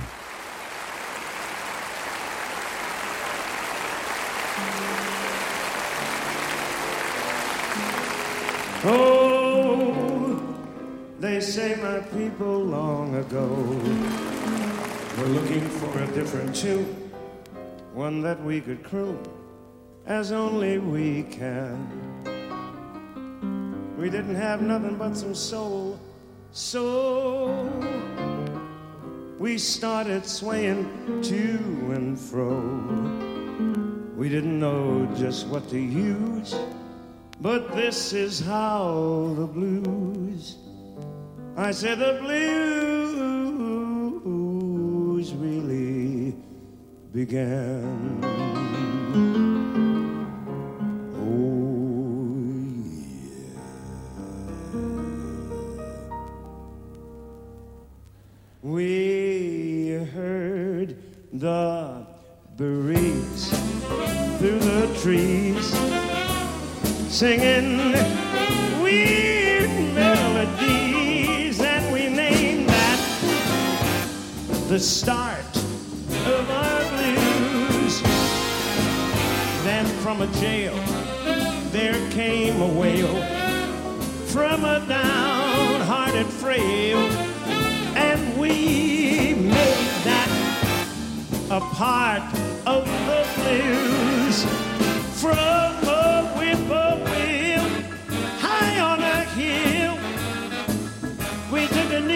Oh, 8.82 10.40
they 11.18 11.38
say 11.42 11.76
my 11.82 11.98
people 12.16 12.60
long 12.64 13.14
ago 13.16 13.46
were 15.18 15.28
looking 15.28 15.68
for 15.68 15.98
a 16.02 16.06
different 16.12 16.56
tune, 16.56 16.86
one 17.92 18.22
that 18.22 18.42
we 18.42 18.62
could 18.62 18.82
croon 18.82 19.22
as 20.06 20.32
only 20.32 20.78
we 20.78 21.24
can. 21.24 21.76
We 23.98 24.08
didn't 24.08 24.36
have 24.36 24.62
nothing 24.62 24.96
but 24.96 25.14
some 25.14 25.34
soul, 25.34 26.00
so 26.52 27.68
we 29.38 29.58
started 29.58 30.24
swaying 30.24 31.20
to 31.24 31.36
and 31.92 32.18
fro. 32.18 32.60
We 34.16 34.30
didn't 34.30 34.58
know 34.58 35.06
just 35.16 35.48
what 35.48 35.68
to 35.68 35.78
use 35.78 36.54
but 37.40 37.74
this 37.74 38.12
is 38.12 38.38
how 38.40 39.34
the 39.36 39.46
blues, 39.46 40.56
I 41.56 41.70
said 41.72 41.98
the 41.98 42.18
blues 42.20 42.52
really 45.34 46.34
began. 47.12 48.20
Oh, 51.16 52.36
yeah. 52.84 53.50
We 58.62 59.88
heard 60.12 60.96
the 61.32 62.06
breeze 62.56 63.48
through 64.38 64.58
the 64.58 64.98
trees 65.02 65.39
singing. 67.20 67.76
Weird 68.82 69.68
melodies, 69.94 71.60
and 71.60 71.92
we 71.92 72.08
named 72.08 72.66
that 72.70 73.00
the 74.68 74.80
start 74.80 75.54
of 76.24 76.50
our 76.50 76.80
blues. 76.92 78.00
Then 79.64 79.84
from 80.02 80.22
a 80.22 80.28
jail, 80.40 80.74
there 81.72 82.10
came 82.10 82.62
a 82.62 82.68
wail. 82.80 83.14
From 84.28 84.64
a 84.64 84.82
downhearted 84.88 86.26
frail, 86.26 87.00
and 87.96 88.40
we 88.40 89.34
made 89.34 89.92
that 90.08 90.30
a 91.50 91.60
part 91.60 92.22
of 92.64 92.86
the 93.08 93.22
blues. 93.36 94.46
From 95.20 95.36
a 95.36 96.22
whippoorwill 96.34 97.09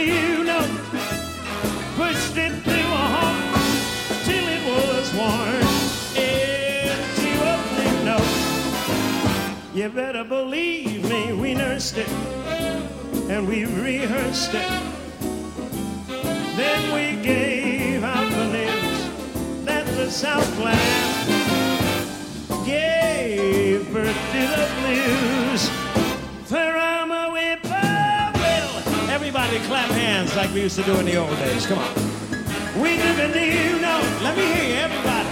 new 0.07 0.45
note, 0.45 0.71
pushed 1.97 2.37
it 2.37 2.53
through 2.63 2.91
a 3.03 3.07
hole 3.15 3.45
till 4.25 4.47
it 4.57 4.63
was 4.67 5.07
worn 5.15 5.67
into 6.17 7.31
a 7.53 8.05
note. 8.05 9.75
You 9.75 9.89
better 9.89 10.25
believe 10.25 11.09
me, 11.09 11.33
we 11.33 11.55
nursed 11.55 11.99
it 11.99 12.09
and 13.29 13.49
we 13.49 13.65
rehearsed 13.65 14.55
it. 14.55 14.71
Then 16.57 16.83
we 16.95 17.23
gave 17.23 18.05
out 18.05 18.31
the 18.31 18.47
news 18.53 19.65
that 19.65 19.87
the 19.87 20.11
Southland 20.11 20.79
gave 22.67 23.93
birth 23.93 24.21
to 24.33 24.43
the 24.55 24.69
blues. 24.81 25.94
Clap 29.65 29.91
hands 29.91 30.37
like 30.37 30.53
we 30.53 30.63
used 30.63 30.77
to 30.77 30.83
do 30.85 30.95
in 30.99 31.07
the 31.07 31.17
old 31.17 31.37
days. 31.39 31.67
Come 31.67 31.79
on. 31.79 31.95
We 32.81 32.97
took 32.97 33.19
a 33.19 33.29
new 33.29 33.81
note. 33.81 34.23
Let 34.23 34.37
me 34.37 34.45
hear 34.45 34.65
you, 34.65 34.75
everybody. 34.75 35.29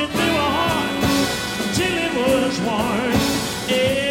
It 0.00 0.08
through 0.10 0.36
a 0.36 0.50
horn 0.56 0.90
till 1.74 1.96
it 2.06 2.12
was 2.16 2.60
worn 2.60 3.12
into 3.68 4.09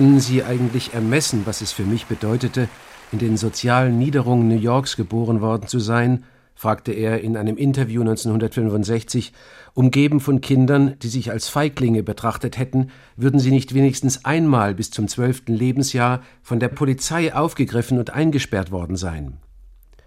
Können 0.00 0.18
Sie 0.18 0.42
eigentlich 0.42 0.94
ermessen, 0.94 1.42
was 1.44 1.60
es 1.60 1.72
für 1.72 1.82
mich 1.82 2.06
bedeutete, 2.06 2.70
in 3.12 3.18
den 3.18 3.36
sozialen 3.36 3.98
Niederungen 3.98 4.48
New 4.48 4.56
Yorks 4.56 4.96
geboren 4.96 5.42
worden 5.42 5.66
zu 5.66 5.78
sein? 5.78 6.24
fragte 6.54 6.92
er 6.92 7.20
in 7.20 7.36
einem 7.36 7.58
Interview 7.58 8.00
1965, 8.00 9.34
umgeben 9.74 10.20
von 10.20 10.40
Kindern, 10.40 10.94
die 11.02 11.08
sich 11.08 11.30
als 11.30 11.50
Feiglinge 11.50 12.02
betrachtet 12.02 12.56
hätten, 12.56 12.90
würden 13.16 13.38
sie 13.38 13.50
nicht 13.50 13.74
wenigstens 13.74 14.24
einmal 14.24 14.74
bis 14.74 14.90
zum 14.90 15.06
zwölften 15.06 15.52
Lebensjahr 15.52 16.22
von 16.40 16.60
der 16.60 16.68
Polizei 16.68 17.34
aufgegriffen 17.34 17.98
und 17.98 18.08
eingesperrt 18.08 18.70
worden 18.70 18.96
sein. 18.96 19.36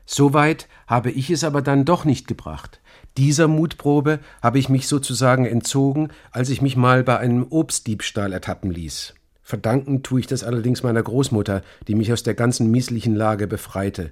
Soweit 0.07 0.69
habe 0.87 1.11
ich 1.11 1.29
es 1.29 1.43
aber 1.43 1.61
dann 1.61 1.85
doch 1.85 2.03
nicht 2.03 2.27
gebracht. 2.27 2.81
Dieser 3.15 3.47
Mutprobe 3.47 4.21
habe 4.41 4.57
ich 4.57 4.69
mich 4.69 4.87
sozusagen 4.87 5.45
entzogen, 5.45 6.07
als 6.31 6.49
ich 6.49 6.63
mich 6.63 6.75
mal 6.75 7.03
bei 7.03 7.19
einem 7.19 7.45
Obstdiebstahl 7.51 8.33
ertappen 8.33 8.71
ließ. 8.71 9.13
Verdanken 9.53 10.01
tue 10.01 10.21
ich 10.21 10.25
das 10.25 10.43
allerdings 10.43 10.81
meiner 10.81 11.03
Großmutter, 11.03 11.61
die 11.87 11.93
mich 11.93 12.11
aus 12.11 12.23
der 12.23 12.33
ganzen 12.33 12.71
mieslichen 12.71 13.13
Lage 13.13 13.45
befreite, 13.45 14.11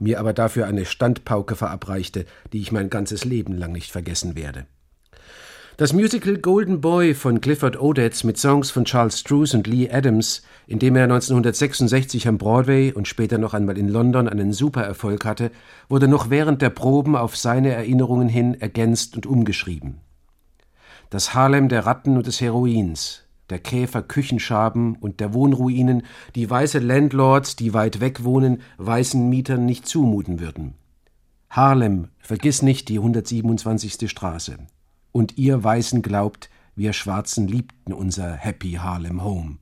mir 0.00 0.18
aber 0.18 0.32
dafür 0.32 0.66
eine 0.66 0.86
Standpauke 0.86 1.54
verabreichte, 1.54 2.26
die 2.52 2.58
ich 2.58 2.72
mein 2.72 2.90
ganzes 2.90 3.24
Leben 3.24 3.56
lang 3.56 3.70
nicht 3.70 3.92
vergessen 3.92 4.34
werde. 4.34 4.66
Das 5.76 5.92
Musical 5.92 6.36
Golden 6.36 6.80
Boy 6.80 7.14
von 7.14 7.40
Clifford 7.40 7.80
Odets 7.80 8.24
mit 8.24 8.38
Songs 8.38 8.72
von 8.72 8.84
Charles 8.84 9.20
Struce 9.20 9.54
und 9.54 9.68
Lee 9.68 9.88
Adams, 9.88 10.42
in 10.66 10.80
dem 10.80 10.96
er 10.96 11.04
1966 11.04 12.26
am 12.26 12.36
Broadway 12.36 12.92
und 12.92 13.06
später 13.06 13.38
noch 13.38 13.54
einmal 13.54 13.78
in 13.78 13.86
London 13.86 14.28
einen 14.28 14.52
Supererfolg 14.52 15.24
hatte, 15.24 15.52
wurde 15.88 16.08
noch 16.08 16.28
während 16.28 16.60
der 16.60 16.70
Proben 16.70 17.14
auf 17.14 17.36
seine 17.36 17.70
Erinnerungen 17.70 18.28
hin 18.28 18.60
ergänzt 18.60 19.14
und 19.14 19.26
umgeschrieben. 19.26 20.00
Das 21.08 21.34
Harlem 21.34 21.68
der 21.68 21.86
Ratten 21.86 22.16
und 22.16 22.26
des 22.26 22.40
Heroins, 22.40 23.22
der 23.52 23.58
Käfer 23.58 24.02
Küchenschaben 24.02 24.96
und 24.96 25.20
der 25.20 25.34
Wohnruinen, 25.34 26.04
die 26.34 26.48
weiße 26.48 26.78
Landlords, 26.78 27.54
die 27.54 27.74
weit 27.74 28.00
weg 28.00 28.24
wohnen, 28.24 28.62
weißen 28.78 29.28
Mietern 29.28 29.66
nicht 29.66 29.86
zumuten 29.86 30.40
würden. 30.40 30.74
Harlem, 31.50 32.08
vergiss 32.18 32.62
nicht 32.62 32.88
die 32.88 32.96
127. 32.96 34.10
Straße. 34.10 34.56
Und 35.12 35.36
ihr 35.36 35.62
Weißen 35.62 36.00
glaubt, 36.00 36.48
wir 36.74 36.94
Schwarzen 36.94 37.46
liebten 37.46 37.92
unser 37.92 38.32
Happy 38.32 38.72
Harlem 38.72 39.22
Home. 39.22 39.58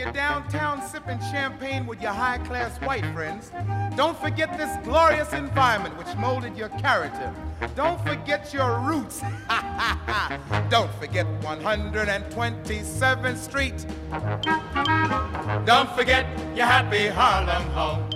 You're 0.00 0.12
downtown 0.12 0.80
sipping 0.88 1.20
champagne 1.30 1.86
with 1.86 2.00
your 2.00 2.12
high 2.12 2.38
class 2.38 2.78
white 2.78 3.04
friends, 3.12 3.52
don't 3.96 4.18
forget 4.18 4.56
this 4.56 4.74
glorious 4.82 5.34
environment 5.34 5.94
which 5.98 6.16
molded 6.16 6.56
your 6.56 6.70
character. 6.70 7.34
Don't 7.76 8.00
forget 8.00 8.54
your 8.54 8.80
roots. 8.80 9.20
don't 10.70 10.90
forget 10.94 11.26
127th 11.42 13.36
Street. 13.36 13.84
Don't 15.66 15.90
forget 15.90 16.24
your 16.56 16.64
happy 16.64 17.08
Harlem 17.08 17.64
home. 17.74 18.08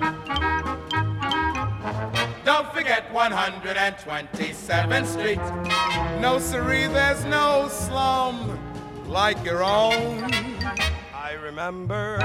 Don't 2.46 2.72
forget 2.72 3.12
127th 3.12 5.06
Street. 5.06 5.40
No, 6.22 6.38
siree, 6.38 6.86
there's 6.86 7.26
no 7.26 7.68
slum 7.68 8.58
like 9.06 9.44
your 9.44 9.62
own. 9.62 10.53
I 11.34 11.36
remember 11.38 12.22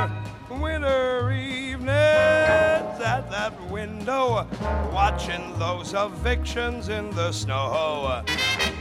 winter 0.51 1.31
evenings 1.31 1.89
at 1.89 3.27
that 3.31 3.59
window, 3.71 4.45
watching 4.93 5.57
those 5.57 5.95
evictions 5.95 6.89
in 6.89 7.09
the 7.15 7.31
snow. 7.31 8.21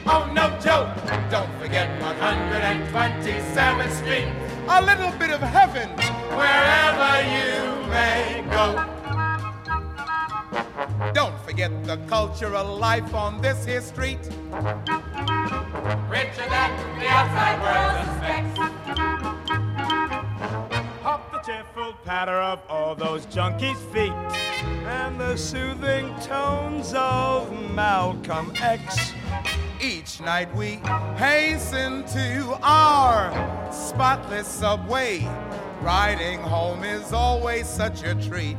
Oh, 0.05 0.31
no 0.35 0.51
joke. 0.61 0.95
Don't 1.31 1.51
forget 1.59 1.89
127th 2.03 3.91
Street. 3.91 4.29
A 4.69 4.83
little 4.83 5.13
bit 5.19 5.31
of 5.31 5.41
heaven 5.41 5.89
wherever 6.37 7.23
you 7.33 7.87
may 7.89 8.45
go. 8.51 8.85
Don't 11.15 11.41
forget 11.41 11.73
the 11.85 11.97
cultural 12.07 12.77
life 12.77 13.15
on 13.15 13.41
this 13.41 13.65
here 13.65 13.81
street. 13.81 14.21
Richer 16.11 16.49
than 16.53 16.71
the 17.01 17.09
outside 17.09 17.63
world 17.63 17.95
suspects. 18.05 18.78
Cheerful 21.49 21.95
patter 22.05 22.43
of 22.43 22.61
all 22.69 22.95
those 22.95 23.25
junkies' 23.25 23.79
feet. 23.91 24.13
And 24.87 25.19
the 25.19 25.35
soothing 25.35 26.15
tones 26.21 26.93
of 26.95 27.51
Malcolm 27.73 28.53
X. 28.61 29.15
Each 29.81 30.21
night 30.21 30.55
we 30.55 30.73
hasten 31.17 32.05
to 32.09 32.59
our 32.63 33.33
spotless 33.73 34.47
subway. 34.47 35.27
Riding 35.81 36.41
home 36.41 36.85
is 36.85 37.15
always 37.15 37.67
such 37.67 38.03
a 38.03 38.15
treat. 38.15 38.59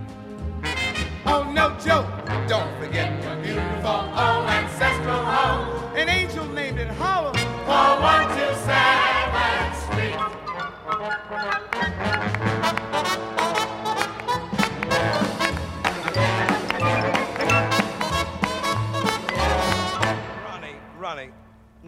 Oh, 1.28 1.48
no 1.54 1.78
joke. 1.86 2.10
Don't 2.48 2.76
forget 2.80 3.22
your 3.22 3.36
beautiful 3.36 3.92
old 4.18 4.39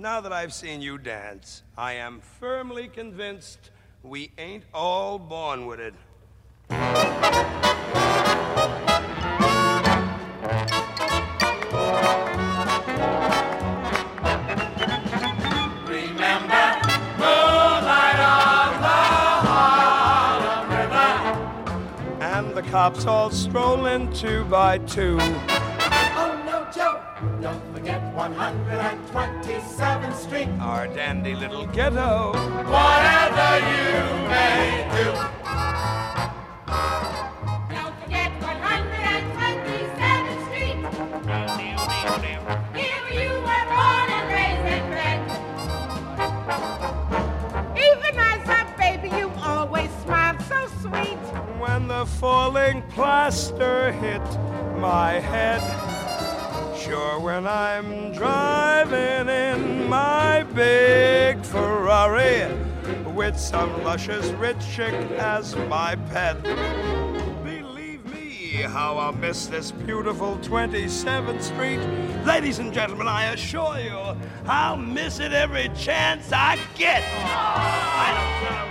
now 0.02 0.20
that 0.20 0.34
I've 0.34 0.52
seen 0.52 0.82
you 0.82 0.98
dance, 0.98 1.62
I 1.78 1.94
am 1.94 2.22
firmly 2.40 2.88
convinced 2.88 3.70
we 4.02 4.32
ain't 4.36 4.64
all 4.74 5.20
born 5.20 5.68
with 5.68 5.80
it. 5.80 5.94
Remember, 15.88 16.66
moonlight 17.20 18.20
on 18.20 18.82
the 18.82 19.02
Harlem 19.46 20.70
River. 20.72 21.10
And 22.22 22.56
the 22.56 22.64
cops 22.64 23.06
all 23.06 23.30
strolling 23.30 24.12
two 24.14 24.46
by 24.46 24.80
two. 24.80 25.20
No 27.42 27.54
joke. 27.54 27.62
Don't 27.62 27.74
forget 27.74 28.02
127th 28.16 30.16
Street. 30.16 30.48
Our 30.60 30.88
dandy 30.88 31.34
little 31.34 31.66
ghetto. 31.66 32.34
Whatever 32.34 33.60
you 33.66 34.28
may 34.30 34.86
do. 34.96 35.12
Don't 37.74 37.96
forget 38.04 38.32
127th 38.42 40.46
Street. 40.46 40.78
Here 42.76 43.06
you 43.12 43.32
were 43.42 43.66
born 43.74 44.08
and 44.18 44.26
raised 44.30 44.68
and 44.76 44.86
bred. 44.92 45.20
Even 47.76 48.14
as 48.20 48.44
a 48.50 48.52
baby, 48.78 49.10
you 49.18 49.28
always 49.42 49.90
smiled 50.04 50.42
so 50.44 50.68
sweet. 50.82 51.18
When 51.60 51.88
the 51.88 52.06
falling 52.06 52.84
plaster 52.90 53.92
hit 53.94 54.22
my 54.78 55.20
head. 55.20 55.62
Sure, 56.92 57.22
when 57.22 57.48
I'm 57.48 58.12
driving 58.12 59.30
in 59.30 59.88
my 59.88 60.44
big 60.54 61.42
Ferrari 61.42 62.54
with 63.14 63.40
some 63.40 63.82
luscious 63.86 64.28
rich 64.32 64.58
chick 64.76 64.94
as 65.12 65.56
my 65.70 65.96
pet. 66.12 66.44
Believe 67.46 68.04
me, 68.14 68.64
how 68.64 68.98
I'll 68.98 69.14
miss 69.14 69.46
this 69.46 69.72
beautiful 69.72 70.36
27th 70.40 71.42
Street. 71.42 71.80
Ladies 72.26 72.60
and 72.60 72.74
gentlemen, 72.74 73.08
I 73.08 73.32
assure 73.32 73.80
you, 73.80 73.98
I'll 74.46 74.76
miss 74.76 75.22
it 75.22 75.32
every 75.32 75.70
chance 75.70 76.34
I 76.34 76.60
get. 76.76 77.04
I 77.24 78.71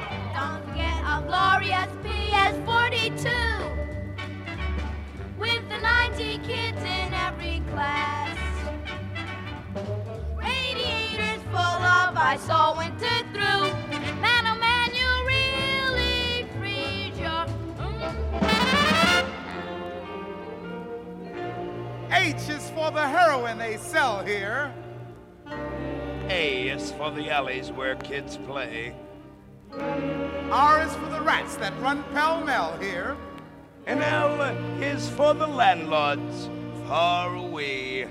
heroin 23.51 23.59
they 23.59 23.77
sell 23.77 24.25
here. 24.25 24.73
A 26.29 26.69
is 26.69 26.93
for 26.93 27.11
the 27.11 27.31
alleys 27.31 27.71
where 27.71 27.97
kids 27.97 28.37
play. 28.37 28.95
R 30.51 30.83
is 30.83 30.95
for 30.95 31.07
the 31.07 31.21
rats 31.21 31.57
that 31.57 31.73
run 31.81 32.03
pell 32.13 32.45
mell 32.45 32.77
here. 32.79 33.17
And 33.87 34.03
L 34.03 34.41
is 34.81 35.09
for 35.11 35.35
the 35.35 35.47
landlords 35.47 36.49
far 36.87 37.35
away. 37.35 38.09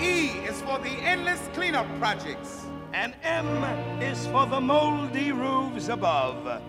E 0.00 0.28
is 0.48 0.60
for 0.62 0.78
the 0.78 0.96
endless 1.02 1.40
cleanup 1.54 1.86
projects. 1.98 2.66
And 2.92 3.14
M 3.22 3.46
is 4.02 4.26
for 4.26 4.46
the 4.46 4.60
moldy 4.60 5.32
roofs 5.32 5.88
above. 5.88 6.62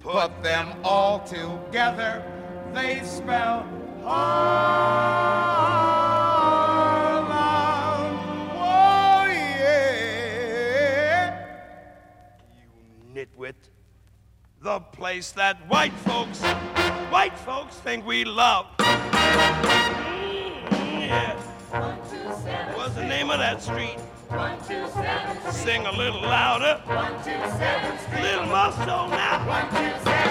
Put 0.00 0.42
them 0.42 0.68
all 0.84 1.20
together, 1.20 2.22
they 2.72 3.02
spell 3.04 3.66
Harlem. 4.02 5.93
The 14.64 14.80
place 14.80 15.30
that 15.32 15.58
white 15.68 15.92
folks, 15.92 16.40
white 17.12 17.38
folks 17.40 17.76
think 17.76 18.06
we 18.06 18.24
love. 18.24 18.64
Mm, 18.78 19.90
yeah. 21.06 21.36
What's 22.74 22.94
the 22.94 23.04
name 23.04 23.28
of 23.28 23.40
that 23.40 23.60
street? 23.62 23.98
Sing 25.52 25.84
a 25.84 25.92
little 25.92 26.22
louder. 26.22 26.80
Little 28.22 28.46
more 28.46 28.72
so 28.72 29.06
now. 29.06 29.46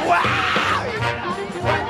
Wow! 0.09 1.89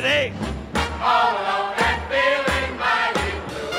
City. 0.00 0.32
All 1.00 1.32
alone 1.32 1.74
and 1.78 2.02
feeling 2.06 2.76
mighty 2.78 3.30
blue. 3.48 3.70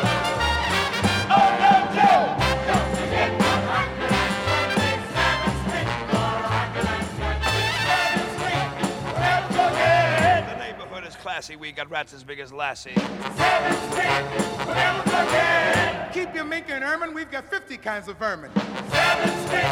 Oh, 1.32 1.50
no, 1.64 1.74
Joe! 1.96 2.36
Don't 2.68 2.90
forget 2.98 3.32
127th 3.40 5.56
Street. 5.64 5.88
127th 6.12 8.32
Street. 8.36 8.68
Never 9.16 9.48
forget. 9.54 10.44
The 10.50 10.56
neighborhood 10.58 11.06
is 11.08 11.16
classy. 11.16 11.56
We 11.56 11.72
got 11.72 11.90
rats 11.90 12.14
as 12.14 12.24
big 12.26 12.40
as 12.40 12.52
Lassie. 12.52 12.92
7th 12.92 13.92
Street. 13.92 14.24
Never 14.68 15.02
forget. 15.04 16.12
Keep 16.14 16.36
your 16.36 16.44
mink 16.46 16.66
and 16.70 16.84
ermine, 16.84 17.14
we've 17.14 17.32
got 17.32 17.50
50 17.50 17.78
kinds 17.78 18.10
of 18.10 18.18
vermin. 18.18 18.52
Seven 18.56 19.30
stick, 19.48 19.64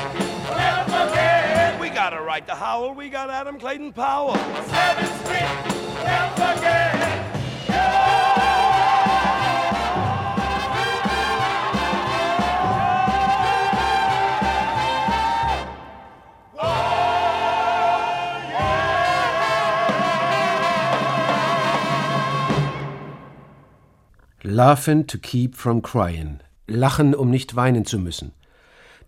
never 0.55 0.83
forget. 0.85 1.77
We 1.81 1.89
got 1.89 2.13
a 2.13 2.21
right 2.21 2.47
to 2.47 2.55
howl. 2.55 2.93
We 2.93 3.09
got 3.09 3.29
Adam 3.29 3.59
Clayton 3.59 3.91
Powell. 3.91 4.35
Seven 4.35 5.05
stick, 5.25 5.41
never 5.41 5.63
forget. 5.63 5.76
Laughing 24.57 25.05
to 25.05 25.17
keep 25.19 25.55
from 25.55 25.81
crying. 25.81 26.39
Lachen, 26.67 27.13
um 27.13 27.29
nicht 27.29 27.55
weinen 27.55 27.85
zu 27.85 27.99
müssen. 27.99 28.31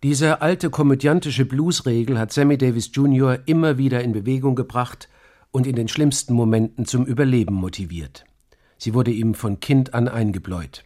Diese 0.04 0.42
alte 0.42 0.70
komödiantische 0.70 1.46
Bluesregel 1.46 2.20
hat 2.20 2.32
Sammy 2.32 2.58
Davis 2.58 2.92
Jr. 2.94 3.40
immer 3.48 3.78
wieder 3.78 4.04
in 4.04 4.12
Bewegung 4.12 4.56
gebracht 4.56 5.10
und 5.52 5.68
in 5.68 5.76
den 5.76 5.88
schlimmsten 5.88 6.34
Momenten 6.34 6.86
zum 6.86 7.06
Überleben 7.06 7.56
motiviert. 7.56 8.26
Sie 8.78 8.94
wurde 8.94 9.12
ihm 9.12 9.34
von 9.34 9.60
Kind 9.60 9.94
an 9.94 10.08
eingebläut. 10.08 10.86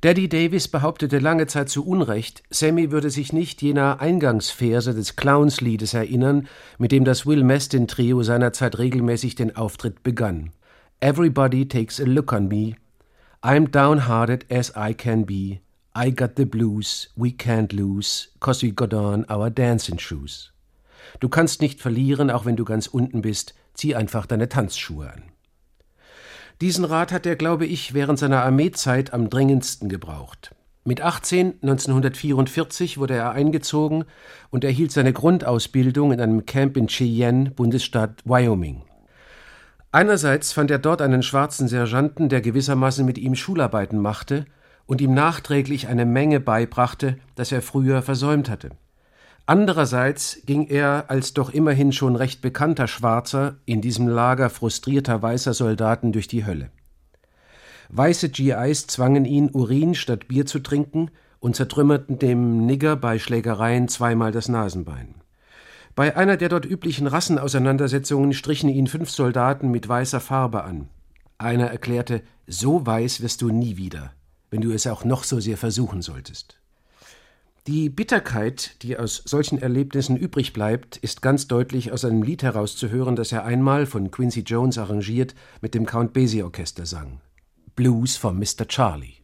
Daddy 0.00 0.28
Davis 0.28 0.66
behauptete 0.66 1.20
lange 1.20 1.46
Zeit 1.46 1.68
zu 1.68 1.86
Unrecht, 1.86 2.42
Sammy 2.50 2.90
würde 2.90 3.10
sich 3.10 3.32
nicht 3.32 3.62
jener 3.62 4.00
Eingangsverse 4.00 4.94
des 4.94 5.14
Clownsliedes 5.14 5.94
erinnern, 5.94 6.48
mit 6.78 6.90
dem 6.90 7.04
das 7.04 7.24
Will 7.24 7.44
Mestin 7.44 7.86
Trio 7.86 8.22
seinerzeit 8.22 8.78
regelmäßig 8.78 9.36
den 9.36 9.54
Auftritt 9.54 10.02
begann. 10.02 10.50
Everybody 11.00 11.66
takes 11.68 12.00
a 12.00 12.04
look 12.04 12.32
on 12.32 12.48
me. 12.48 12.74
I'm 13.42 13.70
downhearted 13.70 14.46
as 14.50 14.72
I 14.76 14.92
can 14.92 15.24
be. 15.24 15.60
I 15.94 16.10
got 16.10 16.32
the 16.36 16.46
blues, 16.46 17.10
we 17.16 17.30
can't 17.30 17.72
lose, 17.72 18.28
cause 18.40 18.64
we 18.64 18.72
got 18.72 18.94
on 18.94 19.24
our 19.30 19.50
dancing 19.50 19.98
shoes. 19.98 20.52
Du 21.20 21.28
kannst 21.28 21.60
nicht 21.60 21.80
verlieren, 21.80 22.30
auch 22.30 22.44
wenn 22.44 22.56
du 22.56 22.64
ganz 22.64 22.86
unten 22.86 23.22
bist, 23.22 23.54
zieh 23.74 23.94
einfach 23.94 24.26
deine 24.26 24.48
Tanzschuhe 24.48 25.10
an. 25.10 25.22
Diesen 26.60 26.84
Rat 26.84 27.10
hat 27.10 27.26
er, 27.26 27.36
glaube 27.36 27.66
ich, 27.66 27.92
während 27.92 28.18
seiner 28.18 28.42
Armeezeit 28.44 29.12
am 29.12 29.30
dringendsten 29.30 29.88
gebraucht. 29.88 30.54
Mit 30.84 31.00
18, 31.00 31.54
1944, 31.62 32.98
wurde 32.98 33.14
er 33.14 33.32
eingezogen 33.32 34.04
und 34.50 34.64
erhielt 34.64 34.92
seine 34.92 35.12
Grundausbildung 35.12 36.12
in 36.12 36.20
einem 36.20 36.44
Camp 36.44 36.76
in 36.76 36.88
Cheyenne, 36.88 37.50
Bundesstaat 37.50 38.20
Wyoming. 38.24 38.82
Einerseits 39.92 40.52
fand 40.52 40.70
er 40.70 40.78
dort 40.78 41.02
einen 41.02 41.22
schwarzen 41.22 41.68
Sergeanten, 41.68 42.28
der 42.28 42.40
gewissermaßen 42.40 43.04
mit 43.04 43.18
ihm 43.18 43.34
Schularbeiten 43.34 44.00
machte 44.00 44.46
und 44.86 45.00
ihm 45.00 45.14
nachträglich 45.14 45.86
eine 45.86 46.06
Menge 46.06 46.40
beibrachte, 46.40 47.18
das 47.34 47.52
er 47.52 47.62
früher 47.62 48.02
versäumt 48.02 48.48
hatte. 48.48 48.70
Andererseits 49.46 50.38
ging 50.46 50.66
er 50.68 51.06
als 51.08 51.34
doch 51.34 51.50
immerhin 51.50 51.92
schon 51.92 52.14
recht 52.14 52.42
bekannter 52.42 52.86
Schwarzer 52.86 53.56
in 53.64 53.80
diesem 53.80 54.06
Lager 54.06 54.50
frustrierter 54.50 55.20
weißer 55.20 55.52
Soldaten 55.52 56.12
durch 56.12 56.28
die 56.28 56.46
Hölle. 56.46 56.70
Weiße 57.88 58.28
GIs 58.28 58.86
zwangen 58.86 59.24
ihn, 59.24 59.50
Urin 59.52 59.94
statt 59.94 60.28
Bier 60.28 60.46
zu 60.46 60.60
trinken 60.60 61.10
und 61.40 61.56
zertrümmerten 61.56 62.18
dem 62.18 62.64
Nigger 62.64 62.96
bei 62.96 63.18
Schlägereien 63.18 63.88
zweimal 63.88 64.30
das 64.32 64.48
Nasenbein. 64.48 65.16
Bei 65.94 66.16
einer 66.16 66.38
der 66.38 66.48
dort 66.48 66.64
üblichen 66.64 67.06
Rassenauseinandersetzungen 67.06 68.32
strichen 68.32 68.70
ihn 68.70 68.86
fünf 68.86 69.10
Soldaten 69.10 69.70
mit 69.70 69.86
weißer 69.88 70.20
Farbe 70.20 70.64
an. 70.64 70.88
Einer 71.36 71.66
erklärte, 71.66 72.22
so 72.46 72.86
weiß 72.86 73.20
wirst 73.20 73.42
du 73.42 73.50
nie 73.50 73.76
wieder, 73.76 74.12
wenn 74.50 74.62
du 74.62 74.70
es 74.70 74.86
auch 74.86 75.04
noch 75.04 75.24
so 75.24 75.40
sehr 75.40 75.58
versuchen 75.58 76.00
solltest. 76.00 76.61
Die 77.68 77.90
Bitterkeit, 77.90 78.82
die 78.82 78.96
aus 78.96 79.22
solchen 79.24 79.56
Erlebnissen 79.56 80.16
übrig 80.16 80.52
bleibt, 80.52 80.96
ist 80.96 81.22
ganz 81.22 81.46
deutlich 81.46 81.92
aus 81.92 82.04
einem 82.04 82.24
Lied 82.24 82.42
herauszuhören, 82.42 83.14
das 83.14 83.30
er 83.30 83.44
einmal 83.44 83.86
von 83.86 84.10
Quincy 84.10 84.40
Jones 84.40 84.78
arrangiert 84.78 85.36
mit 85.60 85.74
dem 85.74 85.86
Count 85.86 86.12
Basie 86.12 86.42
Orchester 86.42 86.86
sang. 86.86 87.20
Blues 87.76 88.16
for 88.16 88.32
Mr. 88.32 88.66
Charlie. 88.66 89.21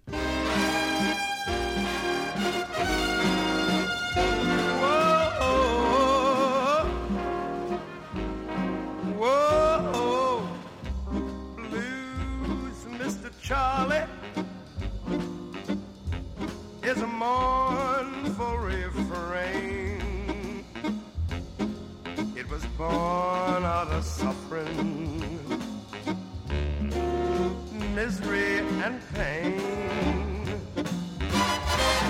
And 28.88 29.02
pain 29.14 30.44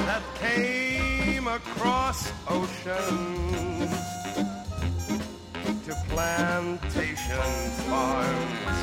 that 0.07 0.23
came 0.39 1.49
across 1.49 2.31
oceans 2.49 3.91
to 5.85 5.93
plantation 6.09 7.51
farms 7.89 8.77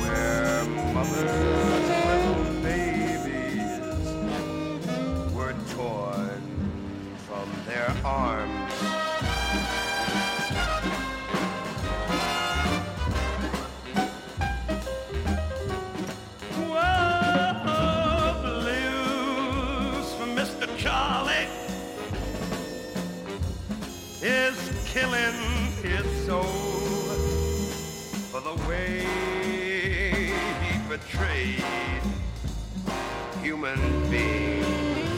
where 0.00 0.64
mothers' 0.94 1.88
little 2.10 2.44
babies 2.62 4.04
were 5.34 5.56
torn 5.74 6.42
from 7.26 7.48
their 7.66 7.90
arms. 8.04 8.65
Killing 24.96 25.36
his 25.82 26.06
soul 26.24 26.42
for 28.30 28.40
the 28.40 28.54
way 28.66 29.04
he 30.62 30.72
betrayed 30.88 31.62
human 33.42 33.78
beings 34.10 35.10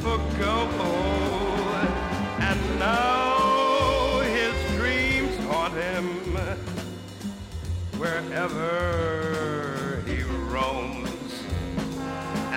for 0.00 0.16
gold. 0.40 0.80
And 2.40 2.60
now 2.78 4.20
his 4.20 4.56
dreams 4.78 5.36
haunt 5.44 5.74
him 5.74 6.06
wherever 7.98 10.02
he 10.06 10.22
roams. 10.56 11.32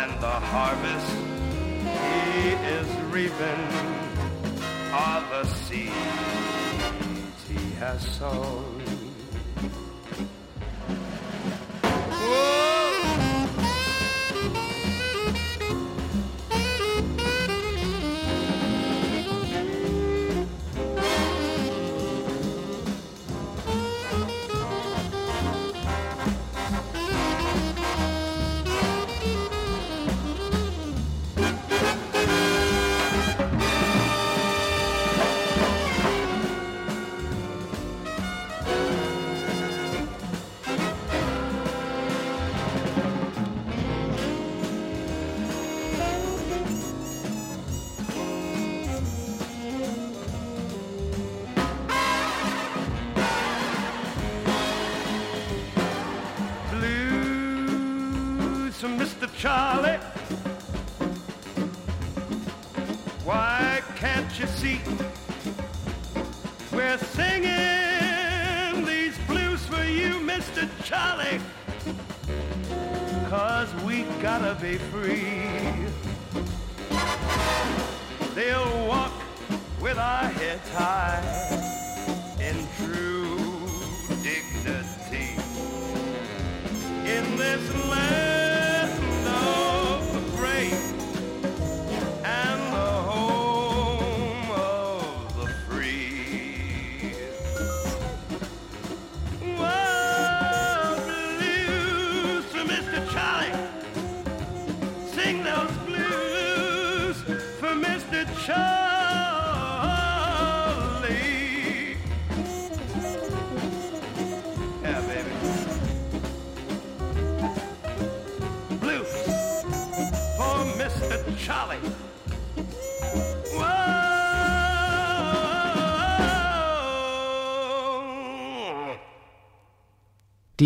And 0.01 0.12
the 0.22 0.39
harvest 0.55 1.12
he 1.84 2.51
is 2.78 2.88
reaping 3.12 3.97
are 4.98 5.22
the 5.30 5.45
he 7.48 7.76
has 7.76 8.02
sown. 8.18 8.76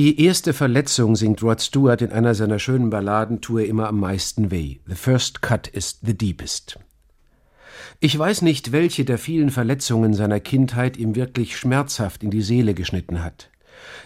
Die 0.04 0.20
erste 0.20 0.54
Verletzung 0.54 1.16
singt 1.16 1.44
Rod 1.44 1.62
Stewart 1.62 2.02
in 2.02 2.12
einer 2.12 2.34
seiner 2.34 2.58
schönen 2.58 2.90
Balladen 2.90 3.40
tue 3.40 3.66
immer 3.66 3.88
am 3.88 4.00
meisten 4.00 4.50
weh. 4.50 4.78
The 4.88 4.96
first 4.96 5.44
cut 5.44 5.68
is 5.68 6.00
the 6.02 6.18
deepest. 6.18 6.80
Ich 8.00 8.18
weiß 8.18 8.42
nicht, 8.42 8.72
welche 8.72 9.06
der 9.06 9.20
vielen 9.20 9.52
Verletzungen 9.52 10.16
seiner 10.16 10.40
Kindheit 10.40 10.98
ihm 10.98 11.16
wirklich 11.16 11.56
schmerzhaft 11.56 12.24
in 12.24 12.32
die 12.32 12.42
Seele 12.42 12.74
geschnitten 12.74 13.24
hat. 13.24 13.52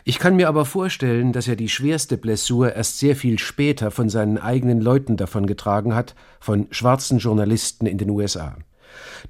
Ich 0.04 0.20
kann 0.20 0.36
mir 0.36 0.50
aber 0.50 0.66
vorstellen, 0.66 1.32
dass 1.32 1.48
er 1.48 1.56
die 1.56 1.70
schwerste 1.70 2.18
Blessur 2.18 2.76
erst 2.76 3.00
sehr 3.00 3.16
viel 3.16 3.40
später 3.40 3.90
von 3.90 4.10
seinen 4.10 4.38
eigenen 4.38 4.82
Leuten 4.82 5.16
davongetragen 5.16 5.96
hat, 5.96 6.14
von 6.42 6.68
schwarzen 6.72 7.20
Journalisten 7.20 7.86
in 7.86 7.98
den 7.98 8.10
USA. 8.10 8.58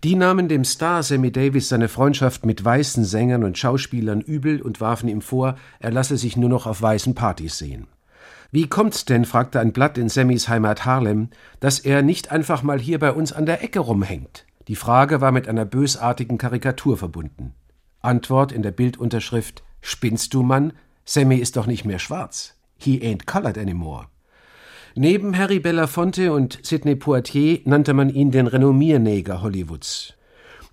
Die 0.04 0.16
nahmen 0.16 0.48
dem 0.48 0.64
Star 0.64 1.04
Sammy 1.04 1.32
Davis 1.32 1.70
seine 1.70 1.88
Freundschaft 1.88 2.46
mit 2.46 2.64
weißen 2.64 3.06
Sängern 3.06 3.44
und 3.44 3.58
Schauspielern 3.58 4.22
übel 4.22 4.62
und 4.62 4.82
warfen 4.82 5.10
ihm 5.10 5.22
vor, 5.22 5.56
er 5.80 5.92
lasse 5.92 6.18
sich 6.18 6.38
nur 6.38 6.50
noch 6.50 6.66
auf 6.66 6.82
weißen 6.82 7.16
Partys 7.16 7.58
sehen. 7.58 7.88
Wie 8.52 8.68
kommt's 8.68 9.06
denn, 9.06 9.26
fragte 9.26 9.60
ein 9.60 9.74
Blatt 9.74 9.98
in 9.98 10.10
Sammys 10.10 10.48
Heimat 10.48 10.86
Harlem, 10.86 11.30
dass 11.60 11.80
er 11.80 12.02
nicht 12.02 12.32
einfach 12.32 12.64
mal 12.64 12.80
hier 12.80 13.00
bei 13.00 13.12
uns 13.12 13.34
an 13.34 13.46
der 13.46 13.64
Ecke 13.64 13.80
rumhängt? 13.80 14.46
Die 14.68 14.76
Frage 14.76 15.22
war 15.22 15.32
mit 15.32 15.48
einer 15.48 15.66
bösartigen 15.66 16.38
Karikatur 16.38 16.98
verbunden. 16.98 17.54
Antwort 18.02 18.52
in 18.52 18.62
der 18.62 18.72
Bildunterschrift 18.72 19.64
Spinnst 19.82 20.34
du, 20.34 20.42
Mann? 20.42 20.74
Sammy 21.06 21.36
ist 21.36 21.58
doch 21.58 21.68
nicht 21.68 21.86
mehr 21.86 22.00
schwarz. 22.00 22.56
He 22.78 23.00
ain't 23.02 23.26
colored 23.26 23.58
anymore. 23.58 24.08
Neben 24.98 25.38
Harry 25.38 25.60
Belafonte 25.60 26.32
und 26.32 26.58
Sidney 26.64 26.96
Poitier 26.96 27.60
nannte 27.66 27.94
man 27.94 28.10
ihn 28.10 28.32
den 28.32 28.48
Renommierneger 28.48 29.42
Hollywoods. 29.42 30.14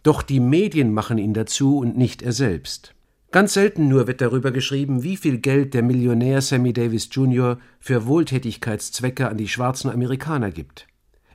Doch 0.05 0.23
die 0.23 0.39
Medien 0.39 0.95
machen 0.95 1.19
ihn 1.19 1.35
dazu 1.35 1.79
und 1.79 1.99
nicht 1.99 2.23
er 2.23 2.31
selbst. 2.31 2.95
Ganz 3.33 3.55
selten 3.55 3.89
nur 3.89 4.07
wird 4.07 4.21
darüber 4.21 4.53
geschrieben, 4.53 5.03
wie 5.03 5.17
viel 5.17 5.39
Geld 5.39 5.75
der 5.75 5.83
Millionär 5.83 6.41
Sammy 6.41 6.73
Davis 6.73 7.09
Jr. 7.11 7.59
für 7.81 8.07
Wohltätigkeitszwecke 8.07 9.29
an 9.29 9.39
die 9.39 9.49
schwarzen 9.49 9.91
Amerikaner 9.91 10.53
gibt. 10.53 10.87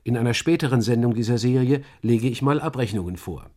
In 0.06 0.16
einer 0.16 0.34
späteren 0.34 0.82
Sendung 0.82 1.14
dieser 1.14 1.38
Serie 1.38 1.82
lege 2.02 2.30
ich 2.30 2.42
mal 2.42 2.62
Abrechnungen 2.62 3.18
vor. 3.18 3.50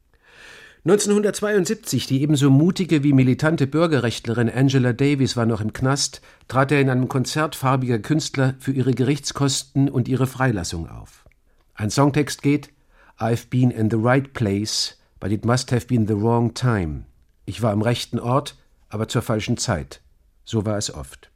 1972, 0.82 2.06
die 2.06 2.22
ebenso 2.22 2.48
mutige 2.48 3.02
wie 3.02 3.12
militante 3.12 3.66
Bürgerrechtlerin 3.66 4.48
Angela 4.48 4.94
Davis 4.94 5.36
war 5.36 5.44
noch 5.44 5.60
im 5.60 5.74
Knast, 5.74 6.22
trat 6.48 6.72
er 6.72 6.80
in 6.80 6.88
einem 6.88 7.06
Konzert 7.06 7.54
farbiger 7.54 7.98
Künstler 7.98 8.54
für 8.60 8.72
ihre 8.72 8.92
Gerichtskosten 8.92 9.90
und 9.90 10.08
ihre 10.08 10.26
Freilassung 10.26 10.88
auf. 10.88 11.26
Ein 11.74 11.90
Songtext 11.90 12.40
geht 12.40 12.70
I've 13.18 13.50
been 13.50 13.70
in 13.70 13.90
the 13.90 13.98
right 14.00 14.32
place, 14.32 14.96
but 15.18 15.30
it 15.30 15.44
must 15.44 15.70
have 15.70 15.86
been 15.86 16.06
the 16.06 16.18
wrong 16.18 16.54
time. 16.54 17.04
Ich 17.44 17.60
war 17.60 17.72
am 17.72 17.82
rechten 17.82 18.18
Ort, 18.18 18.56
aber 18.88 19.06
zur 19.06 19.20
falschen 19.20 19.58
Zeit. 19.58 20.00
So 20.46 20.64
war 20.64 20.78
es 20.78 20.94
oft. 20.94 21.30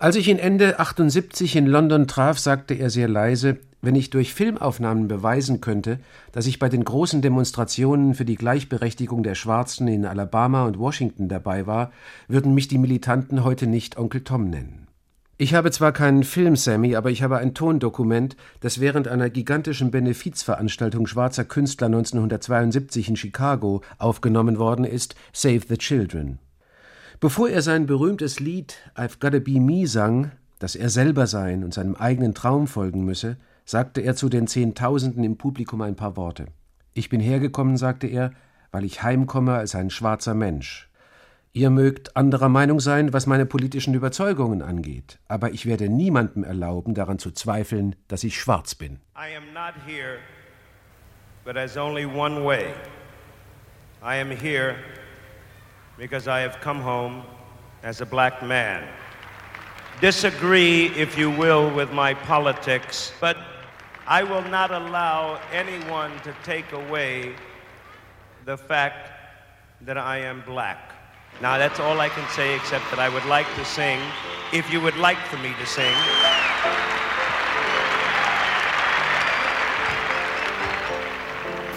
Als 0.00 0.16
ich 0.16 0.26
ihn 0.26 0.40
Ende 0.40 0.80
78 0.80 1.54
in 1.54 1.66
London 1.66 2.08
traf, 2.08 2.40
sagte 2.40 2.74
er 2.74 2.90
sehr 2.90 3.06
leise, 3.06 3.58
wenn 3.82 3.94
ich 3.94 4.10
durch 4.10 4.34
Filmaufnahmen 4.34 5.08
beweisen 5.08 5.60
könnte, 5.60 5.98
dass 6.32 6.46
ich 6.46 6.58
bei 6.58 6.68
den 6.68 6.84
großen 6.84 7.22
Demonstrationen 7.22 8.14
für 8.14 8.24
die 8.24 8.36
Gleichberechtigung 8.36 9.22
der 9.22 9.34
Schwarzen 9.34 9.88
in 9.88 10.04
Alabama 10.04 10.64
und 10.64 10.78
Washington 10.78 11.28
dabei 11.28 11.66
war, 11.66 11.92
würden 12.28 12.54
mich 12.54 12.68
die 12.68 12.78
Militanten 12.78 13.44
heute 13.44 13.66
nicht 13.66 13.96
Onkel 13.96 14.22
Tom 14.22 14.50
nennen. 14.50 14.86
Ich 15.38 15.52
habe 15.52 15.70
zwar 15.70 15.92
keinen 15.92 16.24
Film, 16.24 16.56
Sammy, 16.56 16.96
aber 16.96 17.10
ich 17.10 17.22
habe 17.22 17.36
ein 17.36 17.52
Tondokument, 17.52 18.36
das 18.60 18.80
während 18.80 19.06
einer 19.06 19.28
gigantischen 19.28 19.90
Benefizveranstaltung 19.90 21.06
schwarzer 21.06 21.44
Künstler 21.44 21.88
1972 21.88 23.10
in 23.10 23.16
Chicago 23.16 23.82
aufgenommen 23.98 24.58
worden 24.58 24.86
ist, 24.86 25.14
Save 25.34 25.60
the 25.68 25.76
Children. 25.76 26.38
Bevor 27.20 27.50
er 27.50 27.60
sein 27.60 27.84
berühmtes 27.84 28.40
Lied 28.40 28.76
I've 28.94 29.20
Gotta 29.20 29.38
Be 29.38 29.60
Me 29.60 29.86
sang, 29.86 30.32
dass 30.58 30.74
er 30.74 30.88
selber 30.88 31.26
sein 31.26 31.64
und 31.64 31.74
seinem 31.74 31.96
eigenen 31.96 32.32
Traum 32.32 32.66
folgen 32.66 33.04
müsse, 33.04 33.36
sagte 33.66 34.00
er 34.00 34.14
zu 34.14 34.28
den 34.28 34.46
Zehntausenden 34.46 35.24
im 35.24 35.36
Publikum 35.36 35.82
ein 35.82 35.96
paar 35.96 36.16
Worte. 36.16 36.46
Ich 36.94 37.08
bin 37.08 37.20
hergekommen, 37.20 37.76
sagte 37.76 38.06
er, 38.06 38.30
weil 38.70 38.84
ich 38.84 39.02
heimkomme 39.02 39.54
als 39.54 39.74
ein 39.74 39.90
schwarzer 39.90 40.34
Mensch. 40.34 40.88
Ihr 41.52 41.70
mögt 41.70 42.16
anderer 42.16 42.48
Meinung 42.48 42.80
sein, 42.80 43.12
was 43.12 43.26
meine 43.26 43.46
politischen 43.46 43.94
Überzeugungen 43.94 44.62
angeht, 44.62 45.18
aber 45.26 45.50
ich 45.50 45.66
werde 45.66 45.88
niemandem 45.88 46.44
erlauben, 46.44 46.94
daran 46.94 47.18
zu 47.18 47.32
zweifeln, 47.32 47.96
dass 48.08 48.24
ich 48.24 48.38
schwarz 48.38 48.74
bin. 48.74 49.00
I 49.16 49.34
am 49.36 49.52
not 49.52 49.74
here, 49.86 50.18
but 51.44 51.54
there's 51.54 51.76
only 51.76 52.04
one 52.06 52.44
way. 52.44 52.74
I 54.02 54.20
am 54.20 54.30
here 54.30 54.76
because 55.98 56.28
I 56.28 56.42
have 56.42 56.60
come 56.62 56.84
home 56.84 57.24
as 57.82 58.00
a 58.00 58.06
black 58.06 58.42
man. 58.42 58.82
Disagree, 60.02 60.92
if 60.94 61.16
you 61.18 61.30
will, 61.30 61.74
with 61.74 61.90
my 61.92 62.14
politics, 62.14 63.14
but 63.18 63.36
I 64.08 64.22
will 64.22 64.42
not 64.42 64.70
allow 64.70 65.40
anyone 65.50 66.12
to 66.20 66.32
take 66.44 66.70
away 66.70 67.34
the 68.44 68.56
fact 68.56 69.10
that 69.80 69.98
I 69.98 70.18
am 70.18 70.44
black. 70.46 70.92
Now, 71.42 71.58
that's 71.58 71.80
all 71.80 71.98
I 71.98 72.08
can 72.08 72.28
say, 72.30 72.54
except 72.54 72.88
that 72.90 73.00
I 73.00 73.08
would 73.08 73.24
like 73.24 73.52
to 73.56 73.64
sing, 73.64 73.98
if 74.52 74.72
you 74.72 74.80
would 74.80 74.96
like 74.96 75.18
for 75.26 75.38
me 75.38 75.52
to 75.58 75.66
sing. 75.66 75.92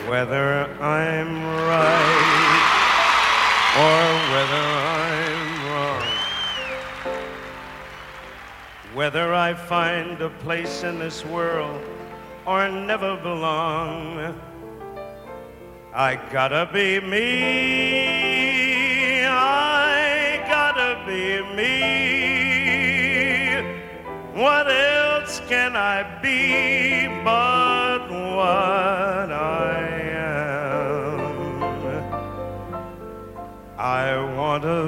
Whether 0.07 0.69
I'm 0.79 1.43
right 1.65 2.69
or 3.75 4.03
whether 4.35 4.65
I'm 4.85 5.65
wrong, 5.73 6.05
whether 8.93 9.33
I 9.33 9.55
find 9.55 10.21
a 10.21 10.29
place 10.29 10.83
in 10.83 10.99
this 10.99 11.25
world 11.25 11.81
or 12.45 12.69
never 12.69 13.15
belong, 13.17 14.35
I 15.93 16.15
gotta 16.31 16.69
be 16.71 16.99
me. 16.99 18.39
I 19.25 20.43
gotta 20.47 21.03
be 21.05 21.41
me. 21.55 21.99
What 24.33 24.67
else 24.71 25.41
can 25.49 25.75
I 25.75 26.03
be 26.21 27.07
but 27.23 28.09
what 28.09 29.31
I 29.31 29.87
am? 30.11 31.19
I 33.77 34.15
want 34.35 34.63
to 34.63 34.83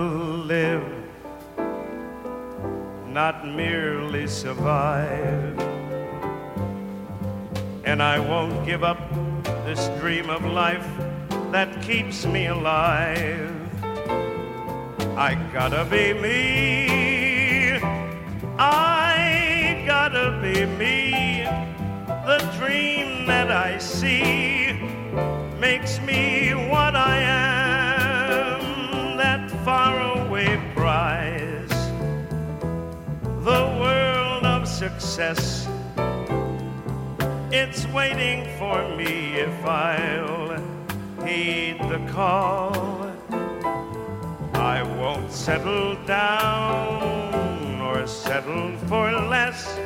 live, 0.54 0.84
not 3.08 3.46
merely 3.46 4.28
survive. 4.28 5.81
And 7.92 8.02
I 8.02 8.22
won't 8.22 8.66
give 8.66 8.86
up 8.86 8.98
this 9.66 9.90
dream 10.00 10.30
of 10.30 10.46
life 10.46 10.88
that 11.52 11.82
keeps 11.82 12.26
me 12.26 12.46
alive. 12.46 13.52
I 15.18 15.36
gotta 15.52 15.84
be 15.84 16.14
me. 16.14 17.74
I 18.58 19.84
gotta 19.86 20.40
be 20.42 20.66
me. 20.66 21.44
The 22.08 22.40
dream 22.58 23.28
that 23.28 23.52
I 23.52 23.78
see 23.78 24.72
makes 25.60 26.00
me 26.00 26.54
what 26.72 26.96
I 26.96 27.18
am. 27.18 29.18
That 29.18 29.52
faraway 29.66 30.56
prize. 30.74 31.70
The 33.44 33.64
world 33.82 34.46
of 34.46 34.66
success. 34.66 35.61
It's 37.54 37.86
waiting 37.88 38.48
for 38.58 38.88
me 38.96 39.34
if 39.34 39.66
I'll 39.66 40.56
heed 41.26 41.80
the 41.80 42.00
call. 42.10 43.12
I 44.54 44.82
won't 44.84 45.30
settle 45.30 46.02
down 46.06 47.82
or 47.82 48.08
settle 48.08 48.78
for 48.88 49.12
less. 49.12 49.78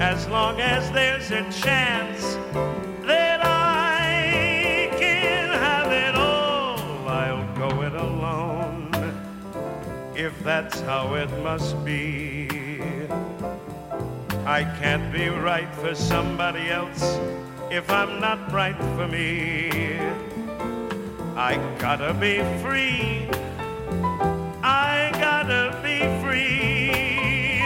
As 0.00 0.28
long 0.28 0.60
as 0.60 0.92
there's 0.92 1.32
a 1.32 1.42
chance 1.50 2.36
that 3.04 3.40
I 3.42 4.96
can 4.96 5.48
have 5.48 5.90
it 5.90 6.14
all, 6.14 7.08
I'll 7.08 7.56
go 7.56 7.82
it 7.82 7.94
alone. 7.94 8.92
If 10.14 10.40
that's 10.44 10.80
how 10.82 11.14
it 11.14 11.30
must 11.42 11.84
be. 11.84 12.41
I 14.44 14.64
can't 14.64 15.12
be 15.12 15.28
right 15.28 15.72
for 15.76 15.94
somebody 15.94 16.68
else 16.68 17.00
if 17.70 17.88
I'm 17.90 18.20
not 18.20 18.52
right 18.52 18.76
for 18.96 19.06
me. 19.06 20.00
I 21.36 21.56
gotta 21.78 22.12
be 22.12 22.38
free. 22.60 23.28
I 24.64 25.10
gotta 25.12 25.78
be 25.80 26.00
free. 26.20 27.62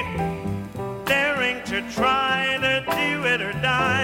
Daring 1.06 1.64
to 1.64 1.80
try 1.90 2.58
to 2.60 2.84
do 2.94 3.24
it 3.24 3.40
or 3.40 3.52
die. 3.54 3.95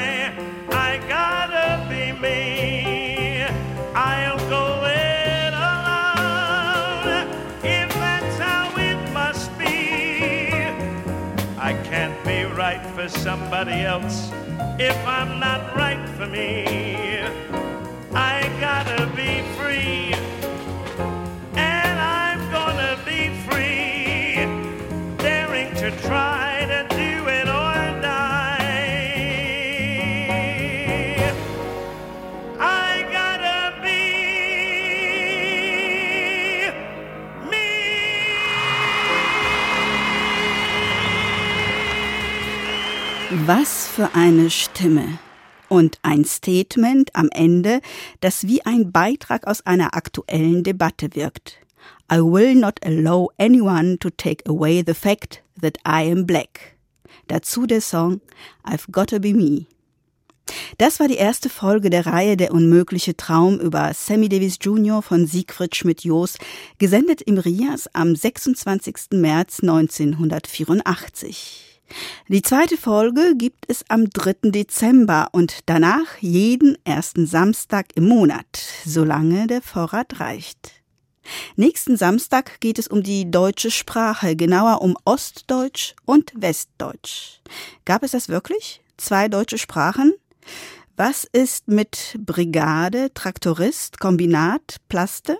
For 13.03 13.09
somebody 13.09 13.83
else 13.83 14.31
if 14.79 14.97
I'm 15.07 15.41
not 15.41 15.75
right 15.75 16.09
for 16.11 16.27
me. 16.27 17.19
I 18.15 18.49
gotta 18.61 19.07
be 19.17 19.43
free, 19.57 20.15
Was 43.47 43.89
für 43.89 44.15
eine 44.15 44.51
Stimme. 44.51 45.19
Und 45.69 45.99
ein 46.03 46.25
Statement 46.25 47.17
am 47.17 47.29
Ende, 47.33 47.81
das 48.21 48.47
wie 48.47 48.65
ein 48.65 48.93
Beitrag 48.93 49.49
aus 49.49 49.67
einer 49.67 49.97
aktuellen 49.97 50.63
Debatte 50.63 51.09
wirkt. 51.15 51.59
I 52.13 52.19
will 52.19 52.55
not 52.55 52.79
allow 52.85 53.31
anyone 53.39 53.99
to 53.99 54.11
take 54.11 54.49
away 54.49 54.85
the 54.87 54.95
fact 54.95 55.43
that 55.61 55.77
I 55.79 56.09
am 56.13 56.25
black. 56.25 56.77
Dazu 57.27 57.67
der 57.67 57.81
Song 57.81 58.21
I've 58.65 58.93
Gotta 58.93 59.19
Be 59.19 59.35
Me. 59.35 59.67
Das 60.79 61.01
war 61.01 61.09
die 61.09 61.17
erste 61.17 61.49
Folge 61.49 61.91
der 61.91 62.07
Reihe 62.07 62.37
Der 62.37 62.53
unmögliche 62.53 63.17
Traum 63.17 63.59
über 63.59 63.93
Sammy 63.93 64.29
Davis 64.29 64.59
Jr. 64.61 65.03
von 65.03 65.27
Siegfried 65.27 65.75
Schmidt-Jos, 65.75 66.39
gesendet 66.79 67.23
im 67.23 67.39
Rias 67.39 67.89
am 67.93 68.15
26. 68.15 69.15
März 69.15 69.59
1984. 69.63 71.72
Die 72.29 72.43
zweite 72.43 72.77
Folge 72.77 73.35
gibt 73.37 73.65
es 73.69 73.85
am 73.89 74.09
3. 74.09 74.51
Dezember 74.51 75.29
und 75.33 75.61
danach 75.67 76.19
jeden 76.21 76.77
ersten 76.85 77.27
Samstag 77.27 77.89
im 77.95 78.09
Monat, 78.09 78.63
solange 78.85 79.47
der 79.47 79.63
Vorrat 79.63 80.21
reicht. 80.21 80.83
Nächsten 81.57 81.97
Samstag 81.97 82.61
geht 82.61 82.79
es 82.79 82.89
um 82.89 83.03
die 83.03 83.31
deutsche 83.31 83.71
Sprache, 83.71 84.37
genauer 84.37 84.83
um 84.83 84.97
Ostdeutsch 85.05 85.95
und 86.05 86.33
Westdeutsch. 86.35 87.41
Gab 87.85 88.03
es 88.03 88.13
das 88.13 88.29
wirklich? 88.29 88.83
Zwei 88.97 89.29
deutsche 89.29 89.59
Sprachen? 89.59 90.15
Was 90.97 91.25
ist 91.25 91.69
mit 91.69 92.17
Brigade, 92.19 93.13
Traktorist, 93.15 93.99
Kombinat, 93.99 94.77
Plaste? 94.89 95.39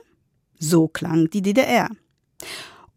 So 0.59 0.89
klang 0.89 1.29
die 1.31 1.43
DDR. 1.43 1.91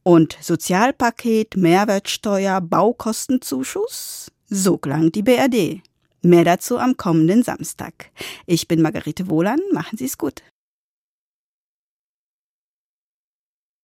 Und 0.08 0.38
Sozialpaket, 0.40 1.58
Mehrwertsteuer, 1.58 2.62
Baukostenzuschuss? 2.62 4.32
So 4.46 4.78
klang 4.78 5.12
die 5.12 5.24
BRD. 5.24 5.82
Mehr 6.22 6.44
dazu 6.44 6.78
am 6.78 6.96
kommenden 6.96 7.42
Samstag. 7.42 8.12
Ich 8.46 8.68
bin 8.68 8.84
Margarete 8.84 9.28
Wohlan, 9.32 9.60
machen 9.74 9.98
Sie 9.98 10.06
es 10.06 10.20
gut. 10.20 10.44